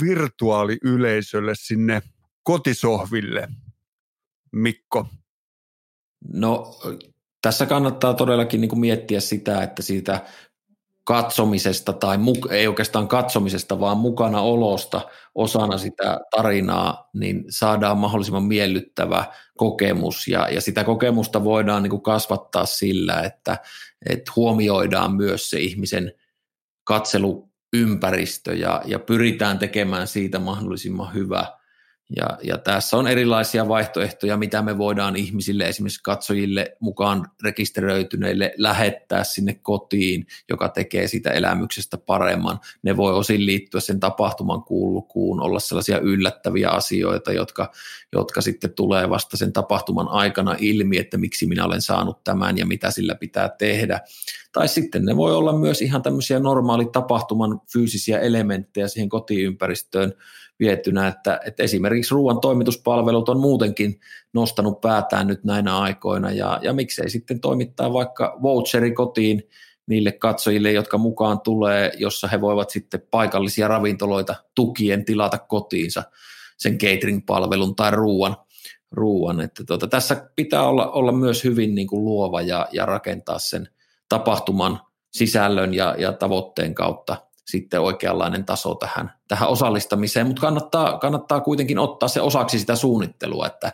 virtuaaliyleisölle 0.03 1.53
sinne 1.55 2.01
kotisohville, 2.43 3.47
Mikko? 4.51 5.07
No 6.33 6.79
tässä 7.41 7.65
kannattaa 7.65 8.13
todellakin 8.13 8.61
niin 8.61 8.79
miettiä 8.79 9.19
sitä, 9.19 9.63
että 9.63 9.81
siitä 9.81 10.25
katsomisesta 11.05 11.93
tai 11.93 12.17
mu- 12.17 12.51
ei 12.51 12.67
oikeastaan 12.67 13.07
katsomisesta, 13.07 13.79
vaan 13.79 13.97
mukana 13.97 14.41
olosta 14.41 15.01
osana 15.35 15.77
sitä 15.77 16.19
tarinaa, 16.35 17.09
niin 17.13 17.45
saadaan 17.49 17.97
mahdollisimman 17.97 18.43
miellyttävä 18.43 19.25
kokemus. 19.57 20.27
Ja, 20.27 20.49
ja 20.49 20.61
sitä 20.61 20.83
kokemusta 20.83 21.43
voidaan 21.43 21.83
niin 21.83 21.91
kuin 21.91 22.01
kasvattaa 22.01 22.65
sillä, 22.65 23.21
että, 23.21 23.57
että 24.09 24.31
huomioidaan 24.35 25.15
myös 25.15 25.49
se 25.49 25.59
ihmisen 25.59 26.13
katseluympäristö 26.83 28.53
ja, 28.53 28.81
ja 28.85 28.99
pyritään 28.99 29.59
tekemään 29.59 30.07
siitä 30.07 30.39
mahdollisimman 30.39 31.13
hyvä– 31.13 31.45
ja, 32.09 32.37
ja 32.43 32.57
tässä 32.57 32.97
on 32.97 33.07
erilaisia 33.07 33.67
vaihtoehtoja, 33.67 34.37
mitä 34.37 34.61
me 34.61 34.77
voidaan 34.77 35.15
ihmisille, 35.15 35.67
esimerkiksi 35.67 36.03
katsojille 36.03 36.77
mukaan 36.79 37.27
rekisteröityneille 37.43 38.53
lähettää 38.57 39.23
sinne 39.23 39.53
kotiin, 39.53 40.27
joka 40.49 40.69
tekee 40.69 41.07
sitä 41.07 41.31
elämyksestä 41.31 41.97
paremman. 41.97 42.59
Ne 42.83 42.97
voi 42.97 43.13
osin 43.13 43.45
liittyä 43.45 43.79
sen 43.79 43.99
tapahtuman 43.99 44.63
kulkuun, 44.63 45.41
olla 45.41 45.59
sellaisia 45.59 45.99
yllättäviä 45.99 46.69
asioita, 46.69 47.33
jotka, 47.33 47.71
jotka 48.13 48.41
sitten 48.41 48.73
tulee 48.73 49.09
vasta 49.09 49.37
sen 49.37 49.53
tapahtuman 49.53 50.07
aikana 50.07 50.55
ilmi, 50.59 50.97
että 50.97 51.17
miksi 51.17 51.45
minä 51.45 51.65
olen 51.65 51.81
saanut 51.81 52.23
tämän 52.23 52.57
ja 52.57 52.65
mitä 52.65 52.91
sillä 52.91 53.15
pitää 53.15 53.49
tehdä. 53.49 53.99
Tai 54.51 54.67
sitten 54.67 55.05
ne 55.05 55.15
voi 55.15 55.35
olla 55.35 55.57
myös 55.57 55.81
ihan 55.81 56.01
tämmöisiä 56.01 56.39
normaali 56.39 56.85
tapahtuman 56.85 57.61
fyysisiä 57.73 58.19
elementtejä 58.19 58.87
siihen 58.87 59.09
kotiympäristöön, 59.09 60.13
vietynä, 60.59 61.07
että, 61.07 61.39
että 61.45 61.63
esimerkiksi 61.63 62.13
ruoan 62.13 62.39
toimituspalvelut 62.39 63.29
on 63.29 63.39
muutenkin 63.39 63.99
nostanut 64.33 64.81
päätään 64.81 65.27
nyt 65.27 65.43
näinä 65.43 65.77
aikoina 65.77 66.31
ja, 66.31 66.59
ja 66.61 66.73
miksei 66.73 67.09
sitten 67.09 67.39
toimittaa 67.39 67.93
vaikka 67.93 68.37
voucheri 68.41 68.91
kotiin 68.91 69.43
niille 69.87 70.11
katsojille, 70.11 70.71
jotka 70.71 70.97
mukaan 70.97 71.41
tulee, 71.41 71.91
jossa 71.97 72.27
he 72.27 72.41
voivat 72.41 72.69
sitten 72.69 73.01
paikallisia 73.11 73.67
ravintoloita 73.67 74.35
tukien 74.55 75.05
tilata 75.05 75.37
kotiinsa 75.37 76.03
sen 76.57 76.77
catering-palvelun 76.77 77.75
tai 77.75 77.91
ruoan. 77.91 78.37
ruoan. 78.91 79.41
Että 79.41 79.63
tuota, 79.67 79.87
tässä 79.87 80.29
pitää 80.35 80.63
olla, 80.67 80.91
olla 80.91 81.11
myös 81.11 81.43
hyvin 81.43 81.75
niin 81.75 81.87
kuin 81.87 82.05
luova 82.05 82.41
ja, 82.41 82.67
ja 82.71 82.85
rakentaa 82.85 83.39
sen 83.39 83.69
tapahtuman 84.09 84.79
sisällön 85.11 85.73
ja, 85.73 85.95
ja 85.97 86.13
tavoitteen 86.13 86.75
kautta 86.75 87.17
sitten 87.45 87.81
oikeanlainen 87.81 88.45
taso 88.45 88.75
tähän, 88.75 89.11
tähän 89.27 89.49
osallistamiseen, 89.49 90.27
mutta 90.27 90.41
kannattaa, 90.41 90.97
kannattaa 90.97 91.41
kuitenkin 91.41 91.79
ottaa 91.79 92.09
se 92.09 92.21
osaksi 92.21 92.59
sitä 92.59 92.75
suunnittelua, 92.75 93.47
että 93.47 93.71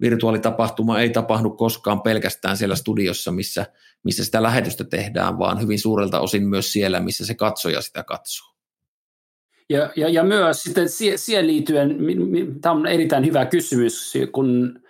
virtuaalitapahtuma 0.00 1.00
ei 1.00 1.10
tapahdu 1.10 1.50
koskaan 1.50 2.02
pelkästään 2.02 2.56
siellä 2.56 2.76
studiossa, 2.76 3.32
missä, 3.32 3.66
missä 4.04 4.24
sitä 4.24 4.42
lähetystä 4.42 4.84
tehdään, 4.84 5.38
vaan 5.38 5.60
hyvin 5.60 5.78
suurelta 5.78 6.20
osin 6.20 6.48
myös 6.48 6.72
siellä, 6.72 7.00
missä 7.00 7.26
se 7.26 7.34
katsoja 7.34 7.80
sitä 7.80 8.02
katsoo. 8.02 8.50
Ja, 9.70 9.90
ja, 9.96 10.08
ja 10.08 10.24
myös 10.24 10.62
sitten 10.62 10.88
siihen 11.16 11.46
liittyen, 11.46 11.96
tämä 12.60 12.74
on 12.74 12.86
erittäin 12.86 13.26
hyvä 13.26 13.46
kysymys, 13.46 14.12
kun 14.32 14.80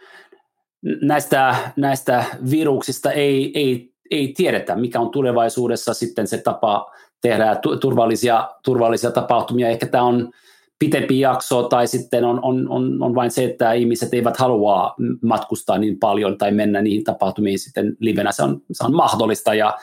näistä, 1.02 1.72
näistä 1.76 2.24
viruksista 2.50 3.12
ei, 3.12 3.52
ei, 3.54 3.94
ei 4.10 4.34
tiedetä, 4.36 4.76
mikä 4.76 5.00
on 5.00 5.10
tulevaisuudessa 5.10 5.94
sitten 5.94 6.26
se 6.26 6.38
tapa 6.38 6.92
tehdään 7.20 7.56
turvallisia, 7.80 8.48
turvallisia 8.64 9.10
tapahtumia. 9.10 9.68
Ehkä 9.68 9.86
tämä 9.86 10.04
on 10.04 10.30
pitempi 10.78 11.20
jakso 11.20 11.62
tai 11.62 11.86
sitten 11.86 12.24
on, 12.24 12.40
on, 12.42 12.68
on, 12.68 13.02
on 13.02 13.14
vain 13.14 13.30
se, 13.30 13.44
että 13.44 13.72
ihmiset 13.72 14.14
eivät 14.14 14.36
halua 14.36 14.94
matkustaa 15.22 15.78
niin 15.78 15.98
paljon 15.98 16.38
tai 16.38 16.52
mennä 16.52 16.82
niihin 16.82 17.04
tapahtumiin 17.04 17.58
sitten 17.58 17.96
livenä. 18.00 18.32
Se 18.32 18.42
on, 18.42 18.62
se 18.72 18.84
on 18.84 18.94
mahdollista 18.94 19.54
ja 19.54 19.78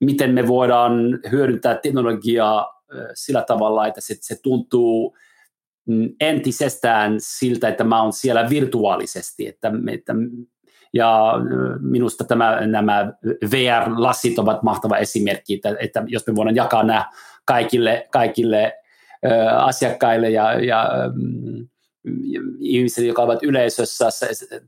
miten 0.00 0.34
me 0.34 0.48
voidaan 0.48 1.18
hyödyntää 1.30 1.74
teknologiaa 1.74 2.82
sillä 3.14 3.42
tavalla, 3.42 3.86
että 3.86 4.00
se, 4.00 4.16
se 4.20 4.36
tuntuu 4.42 5.16
mm, 5.86 6.08
entisestään 6.20 7.14
siltä, 7.18 7.68
että 7.68 7.84
mä 7.84 8.02
oon 8.02 8.12
siellä 8.12 8.50
virtuaalisesti, 8.50 9.46
että, 9.46 9.72
että 9.92 10.14
ja 10.92 11.34
minusta 11.80 12.24
tämä, 12.24 12.66
nämä 12.66 13.12
VR-lassit 13.50 14.38
ovat 14.38 14.62
mahtava 14.62 14.96
esimerkki, 14.96 15.54
että, 15.54 15.76
että 15.80 16.02
jos 16.06 16.26
me 16.26 16.36
voidaan 16.36 16.56
jakaa 16.56 16.82
nämä 16.82 17.10
kaikille, 17.44 18.08
kaikille 18.10 18.72
ö, 19.26 19.50
asiakkaille 19.50 20.30
ja, 20.30 20.64
ja 20.64 20.90
mm, 21.14 21.68
ihmisille, 22.60 23.08
jotka 23.08 23.22
ovat 23.22 23.42
yleisössä, 23.42 24.08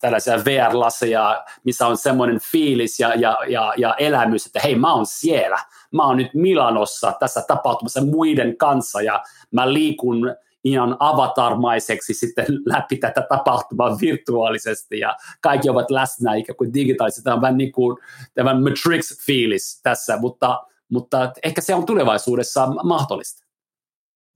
tällaisia 0.00 0.44
VR-laseja, 0.44 1.44
missä 1.64 1.86
on 1.86 1.96
semmoinen 1.96 2.40
fiilis 2.50 3.00
ja, 3.00 3.14
ja, 3.14 3.38
ja, 3.48 3.74
ja 3.76 3.94
elämys, 3.98 4.46
että 4.46 4.60
hei, 4.64 4.74
mä 4.74 4.94
oon 4.94 5.06
siellä, 5.06 5.58
mä 5.92 6.06
oon 6.06 6.16
nyt 6.16 6.34
Milanossa 6.34 7.12
tässä 7.20 7.42
tapahtumassa 7.48 8.04
muiden 8.04 8.56
kanssa 8.56 9.02
ja 9.02 9.22
mä 9.50 9.72
liikun 9.72 10.36
ihan 10.64 10.96
avatarmaiseksi 10.98 12.14
sitten 12.14 12.46
läpi 12.66 12.96
tätä 12.96 13.26
tapahtumaa 13.28 13.98
virtuaalisesti 14.00 14.98
ja 14.98 15.16
kaikki 15.40 15.70
ovat 15.70 15.90
läsnä 15.90 16.34
ikään 16.34 16.56
kuin 16.56 16.74
digitaalisesti. 16.74 17.24
Tämä 17.24 17.34
on 17.34 17.42
vähän 17.42 17.58
niin 17.58 17.72
kuin 17.72 17.98
tämä 18.34 18.54
Matrix-fiilis 18.54 19.80
tässä, 19.82 20.16
mutta, 20.16 20.60
mutta 20.88 21.32
ehkä 21.42 21.60
se 21.60 21.74
on 21.74 21.86
tulevaisuudessa 21.86 22.66
mahdollista. 22.66 23.46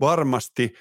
Varmasti. 0.00 0.74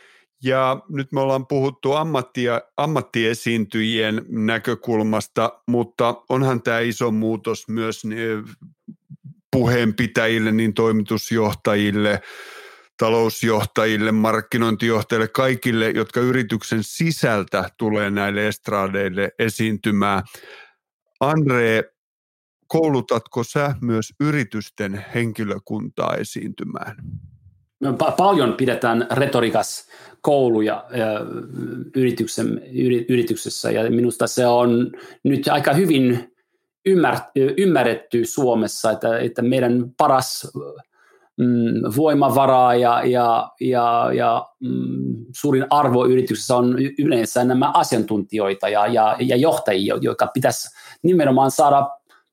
Ja 0.43 0.81
nyt 0.89 1.11
me 1.11 1.19
ollaan 1.19 1.47
puhuttu 1.47 1.93
ammattia, 1.93 2.61
ammattiesiintyjien 2.77 4.25
näkökulmasta, 4.29 5.61
mutta 5.67 6.15
onhan 6.29 6.61
tämä 6.61 6.79
iso 6.79 7.11
muutos 7.11 7.67
myös 7.67 8.03
puheenpitäjille, 9.51 10.51
niin 10.51 10.73
toimitusjohtajille, 10.73 12.21
talousjohtajille, 12.97 14.11
markkinointijohtajille, 14.11 15.27
kaikille, 15.27 15.89
jotka 15.89 16.19
yrityksen 16.19 16.79
sisältä 16.81 17.69
tulee 17.77 18.09
näille 18.09 18.47
estradeille 18.47 19.31
esiintymään. 19.39 20.23
Andre, 21.19 21.83
koulutatko 22.67 23.43
sä 23.43 23.75
myös 23.81 24.13
yritysten 24.19 25.05
henkilökuntaa 25.15 26.15
esiintymään? 26.15 26.95
Paljon 28.17 28.53
pidetään 28.53 29.07
retorikas 29.11 29.87
kouluja 30.21 30.85
yrityksen, 31.95 32.61
yrityksessä 33.09 33.71
ja 33.71 33.89
minusta 33.89 34.27
se 34.27 34.47
on 34.47 34.91
nyt 35.23 35.47
aika 35.47 35.73
hyvin 35.73 36.35
ymmärretty 37.57 38.25
Suomessa, 38.25 38.91
että, 38.91 39.19
että 39.19 39.41
meidän 39.41 39.93
paras 39.97 40.51
mm, 41.37 41.81
voimavaraa 41.97 42.75
ja, 42.75 43.05
ja, 43.05 43.51
ja, 43.61 44.11
ja 44.13 44.45
mm, 44.59 45.25
suurin 45.35 45.65
arvo 45.69 46.05
yrityksessä 46.05 46.55
on 46.55 46.75
yleensä 46.99 47.43
nämä 47.43 47.71
asiantuntijoita 47.73 48.69
ja, 48.69 48.87
ja, 48.87 49.17
ja 49.19 49.35
johtajia, 49.35 49.97
jotka 50.01 50.27
pitäisi 50.27 50.69
nimenomaan 51.03 51.51
saada 51.51 51.89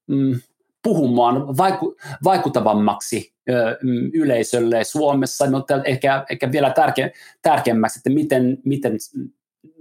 mm, 0.06 0.40
puhumaan 0.82 1.56
vaiku, 1.56 1.96
vaikuttavammaksi 2.24 3.32
ö, 3.50 3.78
mm, 3.82 4.10
yleisölle. 4.14 4.84
Suomessa, 4.84 5.50
mutta 5.50 5.82
ehkä, 5.84 6.24
ehkä 6.30 6.52
vielä 6.52 6.70
tärke, 6.70 7.12
tärkeämmäksi, 7.42 7.98
että 7.98 8.10
miten, 8.10 8.58
miten 8.64 8.98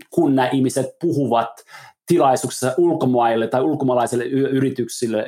kun 0.10 0.36
nämä 0.36 0.50
ihmiset 0.50 0.86
puhuvat 1.02 1.66
tilaisuuksissa 2.08 2.74
ulkomaille 2.78 3.48
tai 3.48 3.62
ulkomaalaisille 3.62 4.26
yrityksille, 4.26 5.26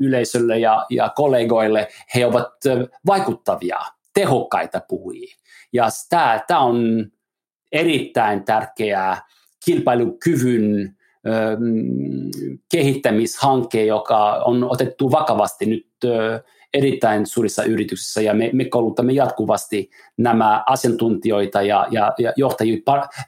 yleisölle 0.00 0.58
ja, 0.58 0.86
ja 0.90 1.12
kollegoille, 1.16 1.88
he 2.14 2.26
ovat 2.26 2.48
vaikuttavia, 3.06 3.78
tehokkaita 4.14 4.80
puhujia. 4.88 5.36
Ja 5.72 5.88
tämä, 6.08 6.40
tämä 6.46 6.60
on 6.60 7.06
erittäin 7.72 8.44
tärkeää 8.44 9.22
kilpailukyvyn 9.64 10.96
kehittämishanke, 12.72 13.84
joka 13.84 14.32
on 14.34 14.64
otettu 14.70 15.10
vakavasti 15.10 15.66
nyt 15.66 15.86
erittäin 16.74 17.26
suurissa 17.26 17.64
yrityksissä 17.64 18.22
ja 18.22 18.34
me, 18.34 18.50
me 18.52 18.64
koulutamme 18.64 19.12
jatkuvasti 19.12 19.90
nämä 20.16 20.64
asiantuntijoita 20.66 21.62
ja, 21.62 21.86
ja, 21.90 22.12
ja 22.18 22.32
johtajia, 22.36 22.76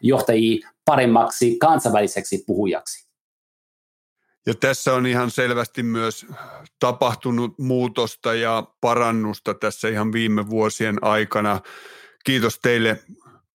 johtajia 0.02 0.68
paremmaksi 0.86 1.58
kansainväliseksi 1.58 2.44
puhujaksi. 2.46 3.06
Ja 4.46 4.54
tässä 4.54 4.94
on 4.94 5.06
ihan 5.06 5.30
selvästi 5.30 5.82
myös 5.82 6.26
tapahtunut 6.78 7.58
muutosta 7.58 8.34
ja 8.34 8.64
parannusta 8.80 9.54
tässä 9.54 9.88
ihan 9.88 10.12
viime 10.12 10.50
vuosien 10.50 11.04
aikana. 11.04 11.60
Kiitos 12.24 12.58
teille 12.58 13.02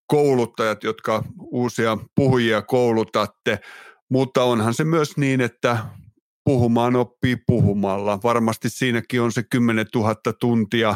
kouluttajat, 0.07 0.83
jotka 0.83 1.23
uusia 1.39 1.97
puhujia 2.15 2.61
koulutatte, 2.61 3.59
mutta 4.09 4.43
onhan 4.43 4.73
se 4.73 4.83
myös 4.83 5.17
niin, 5.17 5.41
että 5.41 5.77
puhumaan 6.43 6.95
oppii 6.95 7.35
puhumalla. 7.47 8.19
Varmasti 8.23 8.69
siinäkin 8.69 9.21
on 9.21 9.31
se 9.31 9.43
10 9.43 9.85
000 9.95 10.15
tuntia 10.39 10.95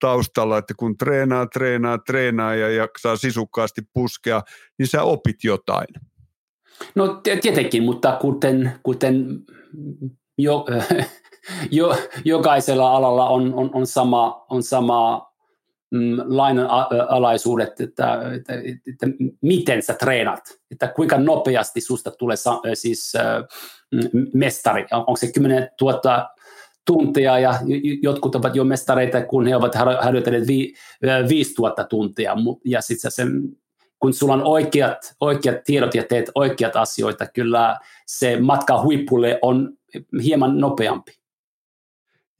taustalla, 0.00 0.58
että 0.58 0.74
kun 0.76 0.96
treenaa, 0.96 1.46
treenaa, 1.46 1.98
treenaa 1.98 2.54
ja 2.54 2.70
jaksaa 2.70 3.16
sisukkaasti 3.16 3.82
puskea, 3.92 4.42
niin 4.78 4.86
sä 4.86 5.02
opit 5.02 5.44
jotain. 5.44 5.86
No 6.94 7.20
tietenkin, 7.42 7.82
mutta 7.82 8.18
kuten, 8.20 8.72
kuten 8.82 9.26
jo, 10.38 10.66
jo, 11.70 11.96
jokaisella 12.24 12.96
alalla 12.96 13.28
on, 13.28 13.54
on, 13.54 13.70
on 13.74 13.86
sama, 13.86 14.46
on 14.50 14.62
sama 14.62 15.32
mm, 15.90 16.16
lainalaisuudet, 16.24 17.80
että, 17.80 18.32
että, 18.34 18.52
että, 18.54 18.90
että 18.92 19.06
miten 19.42 19.82
sä 19.82 19.94
treenat, 19.94 20.40
että 20.70 20.88
kuinka 20.88 21.18
nopeasti 21.18 21.80
susta 21.80 22.10
tulee 22.10 22.36
siis 22.74 23.12
mm, 23.92 24.26
mestari, 24.34 24.86
onko 24.92 25.16
se 25.16 25.32
10 25.32 25.68
000 25.80 26.28
tuntia 26.86 27.38
ja 27.38 27.54
jotkut 28.02 28.34
ovat 28.34 28.56
jo 28.56 28.64
mestareita, 28.64 29.22
kun 29.22 29.46
he 29.46 29.56
ovat 29.56 29.74
harjoitelleet 29.74 30.46
vi, 30.46 30.74
5000 31.28 31.84
tuntia 31.84 32.36
ja 32.64 32.80
sitten 32.80 33.10
sen 33.10 33.42
kun 33.98 34.14
sulla 34.14 34.34
on 34.34 34.44
oikeat, 34.44 35.14
oikeat 35.20 35.64
tiedot 35.64 35.94
ja 35.94 36.04
teet 36.04 36.30
oikeat 36.34 36.76
asioita, 36.76 37.26
kyllä 37.26 37.78
se 38.06 38.40
matka 38.40 38.82
huipulle 38.82 39.38
on 39.42 39.72
hieman 40.22 40.58
nopeampi. 40.58 41.12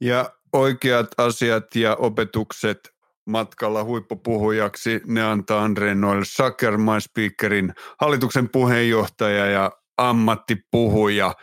Ja 0.01 0.31
oikeat 0.53 1.07
asiat 1.17 1.75
ja 1.75 1.95
opetukset 1.95 2.96
matkalla 3.27 3.83
huippupuhujaksi, 3.83 5.01
ne 5.05 5.23
antaa 5.23 5.63
Andre 5.63 5.95
Noel 5.95 6.23
Sacker, 6.23 6.77
MySpeakerin 6.77 7.73
hallituksen 8.01 8.49
puheenjohtaja 8.49 9.45
ja 9.45 9.71
ammattipuhuja. 9.97 11.33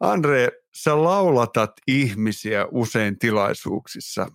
Andre, 0.00 0.48
sä 0.76 1.04
laulatat 1.04 1.70
ihmisiä 1.86 2.66
usein 2.70 3.18
tilaisuuksissa. 3.18 4.26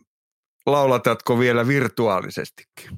Laulatatko 0.66 1.40
vielä 1.40 1.68
virtuaalisestikin? 1.68 2.90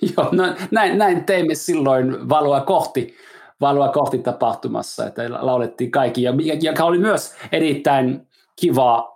Joo, 0.16 0.28
no, 0.32 0.54
näin, 0.70 0.98
näin 0.98 1.24
teimme 1.24 1.54
silloin 1.54 2.28
valoa 2.28 2.60
kohti, 2.60 3.16
valoa 3.60 3.88
kohti 3.88 4.18
tapahtumassa, 4.18 5.06
että 5.06 5.22
laulettiin 5.28 5.90
kaikki, 5.90 6.22
ja 6.22 6.32
joka 6.60 6.84
oli 6.84 6.98
myös 6.98 7.34
erittäin 7.52 8.28
kiva, 8.60 9.15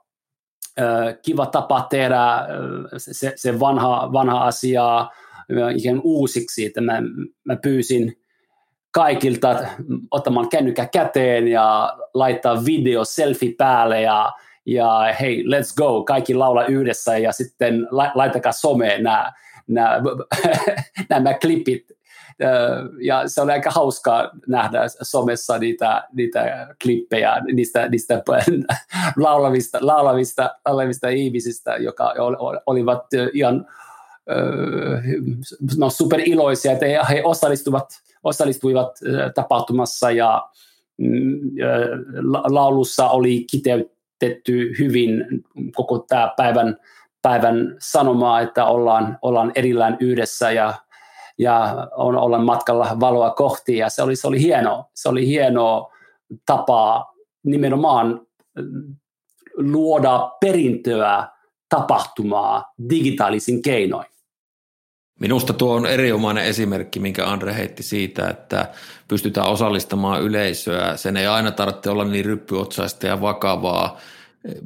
kiva 1.22 1.46
tapa 1.46 1.86
tehdä 1.90 2.46
se, 2.96 3.32
se 3.36 3.60
vanha, 3.60 4.12
vanha 4.12 4.44
asia 4.44 5.08
ikään 5.76 6.00
uusiksi, 6.04 6.66
että 6.66 6.80
mä, 6.80 7.02
mä 7.44 7.56
pyysin 7.56 8.16
kaikilta 8.90 9.58
ottamaan 10.10 10.48
kännykkä 10.48 10.86
käteen 10.86 11.48
ja 11.48 11.96
laittaa 12.14 12.64
video 12.64 13.04
selfie 13.04 13.54
päälle 13.58 14.00
ja, 14.00 14.32
ja 14.66 15.14
hei, 15.20 15.42
let's 15.42 15.74
go, 15.76 16.04
kaikki 16.04 16.34
laula 16.34 16.66
yhdessä 16.66 17.18
ja 17.18 17.32
sitten 17.32 17.88
laitakaa 18.14 18.52
someen 18.52 19.02
nämä 19.02 19.32
nämä, 19.70 20.00
nämä 21.10 21.34
klipit. 21.34 21.99
Ja 23.00 23.28
se 23.28 23.40
oli 23.40 23.52
aika 23.52 23.70
hauskaa 23.70 24.30
nähdä 24.46 24.80
somessa 25.02 25.58
niitä, 25.58 26.08
niitä 26.12 26.68
klippejä 26.82 27.40
niistä, 27.52 27.88
niistä 27.88 28.22
laulavista, 29.16 29.78
laulavista, 29.80 30.50
laulavista 30.66 31.08
ihmisistä, 31.08 31.76
jotka 31.76 32.14
olivat 32.66 33.04
ihan 33.34 33.66
no, 35.76 35.90
super 35.90 36.20
iloisia, 36.24 36.72
että 36.72 36.86
he 37.10 37.22
osallistuivat, 37.24 37.88
osallistuivat 38.24 38.98
tapahtumassa 39.34 40.10
ja 40.10 40.48
mm, 40.98 41.40
laulussa 42.48 43.08
oli 43.08 43.44
kiteytetty 43.50 44.74
hyvin 44.78 45.24
koko 45.74 45.98
tämä 45.98 46.32
päivän 46.36 46.76
päivän 47.22 47.76
sanomaa, 47.78 48.40
että 48.40 48.64
ollaan, 48.64 49.18
ollaan 49.22 49.52
erillään 49.54 49.96
yhdessä 50.00 50.50
ja, 50.50 50.74
ja 51.40 51.88
on, 51.96 52.16
ollaan 52.16 52.44
matkalla 52.44 52.96
valoa 53.00 53.30
kohti 53.30 53.76
ja 53.76 53.88
se 53.88 54.02
oli, 54.02 54.16
se 54.16 54.26
oli 54.28 54.40
hieno, 54.40 54.84
se 54.94 55.08
oli 55.08 55.26
hieno 55.26 55.90
tapa 56.46 57.14
nimenomaan 57.44 58.20
mm, 58.58 58.96
luoda 59.56 60.30
perintöä 60.40 61.28
tapahtumaa 61.68 62.64
digitaalisin 62.90 63.62
keinoin. 63.62 64.06
Minusta 65.20 65.52
tuo 65.52 65.74
on 65.74 65.86
erinomainen 65.86 66.44
esimerkki, 66.44 67.00
minkä 67.00 67.26
Andre 67.26 67.54
heitti 67.54 67.82
siitä, 67.82 68.28
että 68.28 68.68
pystytään 69.08 69.48
osallistamaan 69.48 70.22
yleisöä. 70.22 70.96
Sen 70.96 71.16
ei 71.16 71.26
aina 71.26 71.52
tarvitse 71.52 71.90
olla 71.90 72.04
niin 72.04 72.24
ryppyotsaista 72.24 73.06
ja 73.06 73.20
vakavaa, 73.20 73.98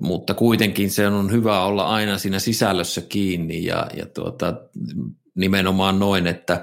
mutta 0.00 0.34
kuitenkin 0.34 0.90
se 0.90 1.06
on 1.06 1.32
hyvä 1.32 1.64
olla 1.64 1.84
aina 1.84 2.18
siinä 2.18 2.38
sisällössä 2.38 3.00
kiinni 3.00 3.64
ja, 3.64 3.86
ja 3.96 4.06
tuota, 4.06 4.54
nimenomaan 5.34 5.98
noin, 5.98 6.26
että, 6.26 6.62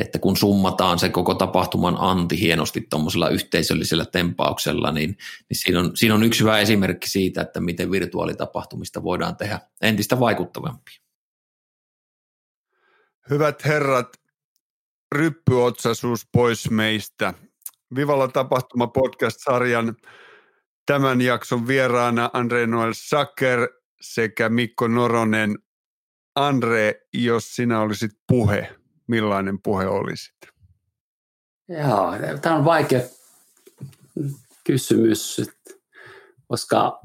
että 0.00 0.18
kun 0.18 0.36
summataan 0.36 0.98
se 0.98 1.08
koko 1.08 1.34
tapahtuman 1.34 1.96
anti 1.98 2.40
hienosti 2.40 2.86
tuommoisella 2.90 3.28
yhteisöllisellä 3.28 4.04
tempauksella, 4.04 4.92
niin, 4.92 5.10
niin 5.48 5.58
siinä, 5.58 5.80
on, 5.80 5.90
siinä 5.94 6.14
on 6.14 6.22
yksi 6.22 6.40
hyvä 6.40 6.58
esimerkki 6.58 7.10
siitä, 7.10 7.42
että 7.42 7.60
miten 7.60 7.90
virtuaalitapahtumista 7.90 9.02
voidaan 9.02 9.36
tehdä 9.36 9.60
entistä 9.82 10.20
vaikuttavampia. 10.20 10.94
Hyvät 13.30 13.64
herrat, 13.64 14.20
ryppyotsaisuus 15.14 16.28
pois 16.32 16.70
meistä. 16.70 17.34
Vivalla 17.96 18.28
tapahtuma 18.28 18.86
podcast-sarjan 18.86 19.96
Tämän 20.86 21.20
jakson 21.20 21.66
vieraana 21.66 22.30
Andre 22.32 22.66
Noel 22.66 22.92
Sacker 22.94 23.68
sekä 24.00 24.48
Mikko 24.48 24.88
Noronen. 24.88 25.58
Andre, 26.34 27.00
jos 27.12 27.56
sinä 27.56 27.80
olisit 27.80 28.10
puhe, 28.28 28.74
millainen 29.06 29.58
puhe 29.62 29.86
olisit? 29.86 30.34
Joo, 31.68 32.12
tämä 32.42 32.56
on 32.56 32.64
vaikea 32.64 33.00
kysymys, 34.64 35.40
koska 36.48 37.00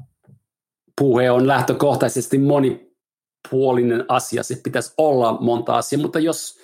puhe 0.98 1.30
on 1.30 1.46
lähtökohtaisesti 1.46 2.38
monipuolinen 2.38 4.04
asia. 4.08 4.42
Se 4.42 4.60
pitäisi 4.64 4.94
olla 4.96 5.40
monta 5.40 5.76
asiaa, 5.76 6.02
mutta 6.02 6.18
jos 6.18 6.58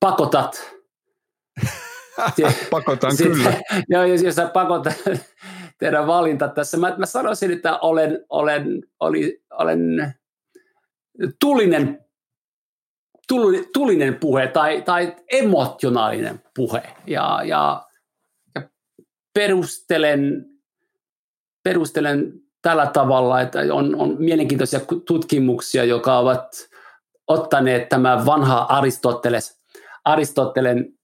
pakotat... 0.00 0.72
Pakotan 2.70 3.16
kyllä. 3.22 3.60
Joo, 3.88 4.04
jos, 4.04 4.22
jos 4.22 4.34
sä 4.34 4.46
pakotat, 4.48 4.94
tehdä 5.78 6.06
valinta 6.06 6.48
tässä. 6.48 6.76
Mä, 6.76 6.94
mä 6.98 7.06
sanoisin, 7.06 7.52
että 7.52 7.78
olen, 7.78 8.24
olen, 8.28 8.82
oli, 9.00 9.42
olen 9.50 10.14
tulinen, 11.40 12.04
tulinen 13.72 14.14
puhe 14.14 14.46
tai, 14.46 14.82
tai 14.82 15.16
emotionaalinen 15.32 16.42
puhe. 16.56 16.82
Ja, 17.06 17.40
ja, 17.44 17.86
ja 18.54 18.62
perustelen, 19.34 20.46
perustelen 21.62 22.32
tällä 22.62 22.86
tavalla, 22.86 23.40
että 23.40 23.58
on, 23.72 23.96
on 23.96 24.16
mielenkiintoisia 24.18 24.80
tutkimuksia, 25.06 25.84
jotka 25.84 26.18
ovat 26.18 26.68
ottaneet 27.26 27.88
tämä 27.88 28.26
vanha 28.26 28.58
Aristoteles, 28.58 29.60
Aristotelen 30.04 30.96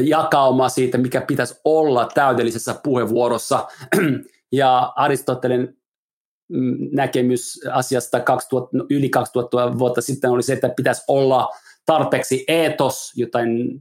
jakauma 0.00 0.68
siitä, 0.68 0.98
mikä 0.98 1.20
pitäisi 1.20 1.60
olla 1.64 2.08
täydellisessä 2.14 2.74
puheenvuorossa. 2.82 3.66
Ja 4.52 4.92
Aristotelen 4.96 5.75
näkemys 6.92 7.60
asiasta 7.72 8.20
2000, 8.20 8.76
no, 8.76 8.86
yli 8.90 9.08
2000 9.08 9.78
vuotta 9.78 10.00
sitten 10.00 10.30
oli 10.30 10.42
se, 10.42 10.52
että 10.52 10.68
pitäisi 10.76 11.02
olla 11.08 11.48
tarpeeksi 11.86 12.44
eetos, 12.48 13.12
jotain 13.16 13.80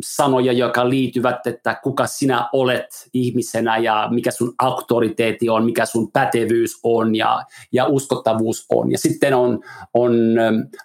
sanoja, 0.00 0.52
jotka 0.52 0.88
liittyvät, 0.88 1.46
että 1.46 1.80
kuka 1.82 2.06
sinä 2.06 2.48
olet 2.52 3.08
ihmisenä 3.14 3.76
ja 3.76 4.08
mikä 4.10 4.30
sun 4.30 4.54
auktoriteetti 4.58 5.48
on, 5.48 5.64
mikä 5.64 5.86
sun 5.86 6.12
pätevyys 6.12 6.80
on 6.82 7.16
ja, 7.16 7.42
ja 7.72 7.86
uskottavuus 7.86 8.66
on. 8.68 8.92
Ja 8.92 8.98
sitten 8.98 9.34
on, 9.34 9.60
on 9.94 10.12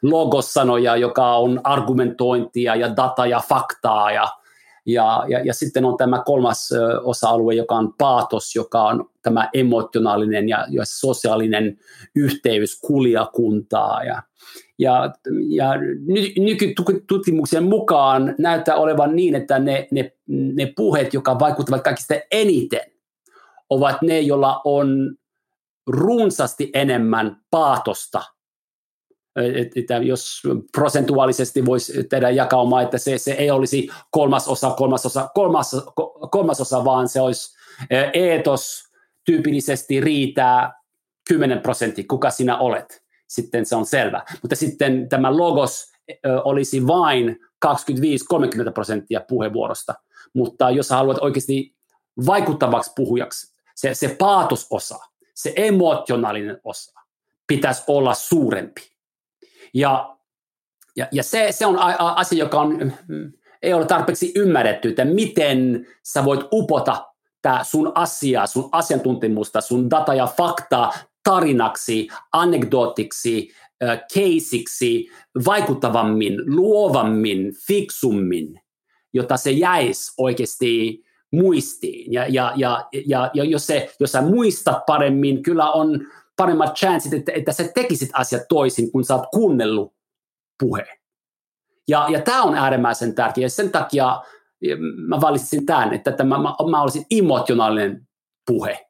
logos-sanoja, 0.01 0.95
joka 0.95 1.35
on 1.35 1.61
argumentointia 1.63 2.75
ja 2.75 2.95
data 2.95 3.25
ja 3.25 3.41
faktaa 3.49 4.11
ja 4.11 4.27
Ja, 4.93 5.23
ja, 5.27 5.39
ja 5.39 5.53
sitten 5.53 5.85
on 5.85 5.97
tämä 5.97 6.23
kolmas 6.25 6.69
osa-alue, 7.03 7.53
joka 7.53 7.75
on 7.75 7.93
paatos, 7.97 8.55
joka 8.55 8.83
on 8.83 9.09
tämä 9.21 9.49
emotionaalinen 9.53 10.49
ja, 10.49 10.65
ja 10.69 10.83
sosiaalinen 10.85 11.77
yhteys 12.15 12.79
kuljakuntaa. 12.81 14.03
Ja, 14.03 14.23
ja, 14.79 15.13
ja 15.49 15.73
nykytutkimuksen 16.39 17.63
mukaan 17.63 18.35
näyttää 18.37 18.75
olevan 18.75 19.15
niin, 19.15 19.35
että 19.35 19.59
ne, 19.59 19.87
ne, 19.91 20.11
ne 20.27 20.73
puheet, 20.75 21.13
jotka 21.13 21.39
vaikuttavat 21.39 21.83
kaikista 21.83 22.15
eniten, 22.31 22.91
ovat 23.69 24.01
ne, 24.01 24.19
joilla 24.19 24.61
on 24.63 25.15
runsasti 25.87 26.69
enemmän 26.73 27.37
paatosta– 27.51 28.21
että 29.75 29.97
jos 29.97 30.41
prosentuaalisesti 30.71 31.65
voisi 31.65 32.03
tehdä 32.03 32.29
jakaumaa, 32.29 32.81
että 32.81 32.97
se, 32.97 33.17
se 33.17 33.31
ei 33.31 33.51
olisi 33.51 33.89
kolmasosa, 34.11 34.71
kolmasosa, 34.71 35.29
kolmas, 35.33 35.75
kolmasosa, 36.31 36.85
vaan 36.85 37.09
se 37.09 37.21
olisi 37.21 37.57
eetos 38.13 38.83
tyypillisesti 39.25 40.01
riittää 40.01 40.73
10 41.29 41.59
prosenttia, 41.59 42.05
kuka 42.09 42.29
sinä 42.29 42.57
olet. 42.57 43.03
Sitten 43.27 43.65
se 43.65 43.75
on 43.75 43.85
selvä. 43.85 44.23
Mutta 44.41 44.55
sitten 44.55 45.09
tämä 45.09 45.37
logos 45.37 45.91
olisi 46.43 46.87
vain 46.87 47.39
25-30 47.65 47.69
prosenttia 48.73 49.21
puheenvuorosta. 49.27 49.93
Mutta 50.33 50.69
jos 50.69 50.89
haluat 50.89 51.17
oikeasti 51.21 51.75
vaikuttavaksi 52.25 52.91
puhujaksi, 52.95 53.55
se, 53.75 53.93
se 53.93 54.15
paatososa, 54.19 54.99
se 55.35 55.53
emotionaalinen 55.55 56.61
osa 56.63 56.99
pitäisi 57.47 57.83
olla 57.87 58.13
suurempi. 58.13 58.81
Ja, 59.73 60.17
ja, 60.95 61.07
ja 61.11 61.23
se, 61.23 61.47
se 61.51 61.65
on 61.65 61.79
asia, 61.97 62.39
joka 62.39 62.61
on, 62.61 62.93
mm, 63.07 63.31
ei 63.61 63.73
ole 63.73 63.85
tarpeeksi 63.85 64.31
ymmärretty, 64.35 64.89
että 64.89 65.05
miten 65.05 65.87
sä 66.03 66.25
voit 66.25 66.41
upota 66.51 67.05
tämä 67.41 67.63
sun 67.63 67.91
asiaa, 67.95 68.47
sun 68.47 68.69
asiantuntemusta, 68.71 69.61
sun 69.61 69.89
data 69.89 70.13
ja 70.13 70.27
faktaa 70.27 70.93
tarinaksi, 71.23 72.07
anekdootiksi, 72.33 73.49
keisiksi, 74.13 75.09
vaikuttavammin, 75.45 76.55
luovammin, 76.55 77.53
fiksummin, 77.67 78.61
jotta 79.13 79.37
se 79.37 79.51
jäisi 79.51 80.13
oikeasti 80.17 81.03
muistiin. 81.31 82.13
Ja, 82.13 82.25
ja, 82.27 82.53
ja, 82.55 82.87
ja, 83.05 83.31
ja 83.33 83.43
jos, 83.43 83.67
se, 83.67 83.89
jos 83.99 84.11
sä 84.11 84.21
muistat 84.21 84.85
paremmin, 84.85 85.43
kyllä 85.43 85.71
on 85.71 86.07
paremmat 86.39 86.75
chanssit, 86.75 87.13
että, 87.13 87.31
että 87.31 87.51
sä 87.51 87.63
tekisit 87.75 88.09
asiat 88.13 88.41
toisin, 88.49 88.91
kun 88.91 89.05
sä 89.05 89.15
oot 89.15 89.29
kuunnellut 89.31 89.93
puheen. 90.59 90.97
Ja, 91.87 92.07
ja 92.09 92.21
tämä 92.21 92.43
on 92.43 92.55
äärimmäisen 92.55 93.15
tärkeä. 93.15 93.49
Sen 93.49 93.71
takia 93.71 94.21
mä 95.07 95.21
valitsin 95.21 95.65
tämän, 95.65 95.93
että 95.93 96.11
tämä, 96.11 96.37
mä, 96.37 96.55
mä 96.69 96.81
olisin 96.81 97.05
emotionaalinen 97.11 98.07
puhe. 98.47 98.87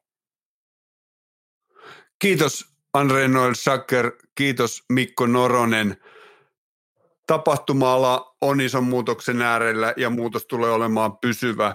Kiitos 2.18 2.64
Andre 2.94 3.28
Noel 3.28 3.54
Sacker, 3.54 4.12
kiitos 4.34 4.84
Mikko 4.92 5.26
Noronen. 5.26 5.96
Tapahtuma 7.26 7.94
on 8.40 8.60
ison 8.60 8.84
muutoksen 8.84 9.42
äärellä 9.42 9.94
ja 9.96 10.10
muutos 10.10 10.46
tulee 10.46 10.70
olemaan 10.70 11.18
pysyvä. 11.18 11.74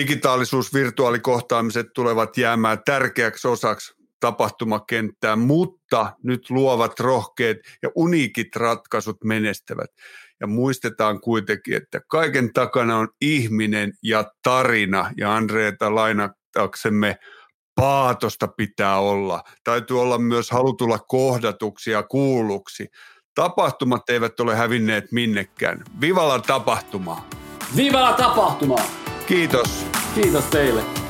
Digitaalisuus, 0.00 0.74
virtuaalikohtaamiset 0.74 1.86
tulevat 1.94 2.36
jäämään 2.36 2.78
tärkeäksi 2.84 3.48
osaksi 3.48 3.99
tapahtumakenttää, 4.20 5.36
mutta 5.36 6.12
nyt 6.22 6.50
luovat 6.50 7.00
rohkeat 7.00 7.56
ja 7.82 7.90
uniikit 7.94 8.56
ratkaisut 8.56 9.24
menestävät. 9.24 9.90
Ja 10.40 10.46
muistetaan 10.46 11.20
kuitenkin, 11.20 11.76
että 11.76 12.00
kaiken 12.08 12.52
takana 12.52 12.98
on 12.98 13.08
ihminen 13.20 13.92
ja 14.02 14.24
tarina, 14.42 15.10
ja 15.16 15.34
Andreeta 15.36 15.94
lainataksemme 15.94 17.16
paatosta 17.74 18.48
pitää 18.48 18.98
olla. 18.98 19.42
Täytyy 19.64 20.00
olla 20.00 20.18
myös 20.18 20.50
halutulla 20.50 20.98
kohdatuksi 20.98 21.90
ja 21.90 22.02
kuulluksi. 22.02 22.86
Tapahtumat 23.34 24.10
eivät 24.10 24.40
ole 24.40 24.56
hävinneet 24.56 25.12
minnekään. 25.12 25.84
Vivalla 26.00 26.38
tapahtumaa! 26.38 27.28
Vivalla 27.76 28.12
tapahtumaa! 28.12 28.84
Kiitos! 29.26 29.86
Kiitos 30.14 30.44
teille! 30.44 31.09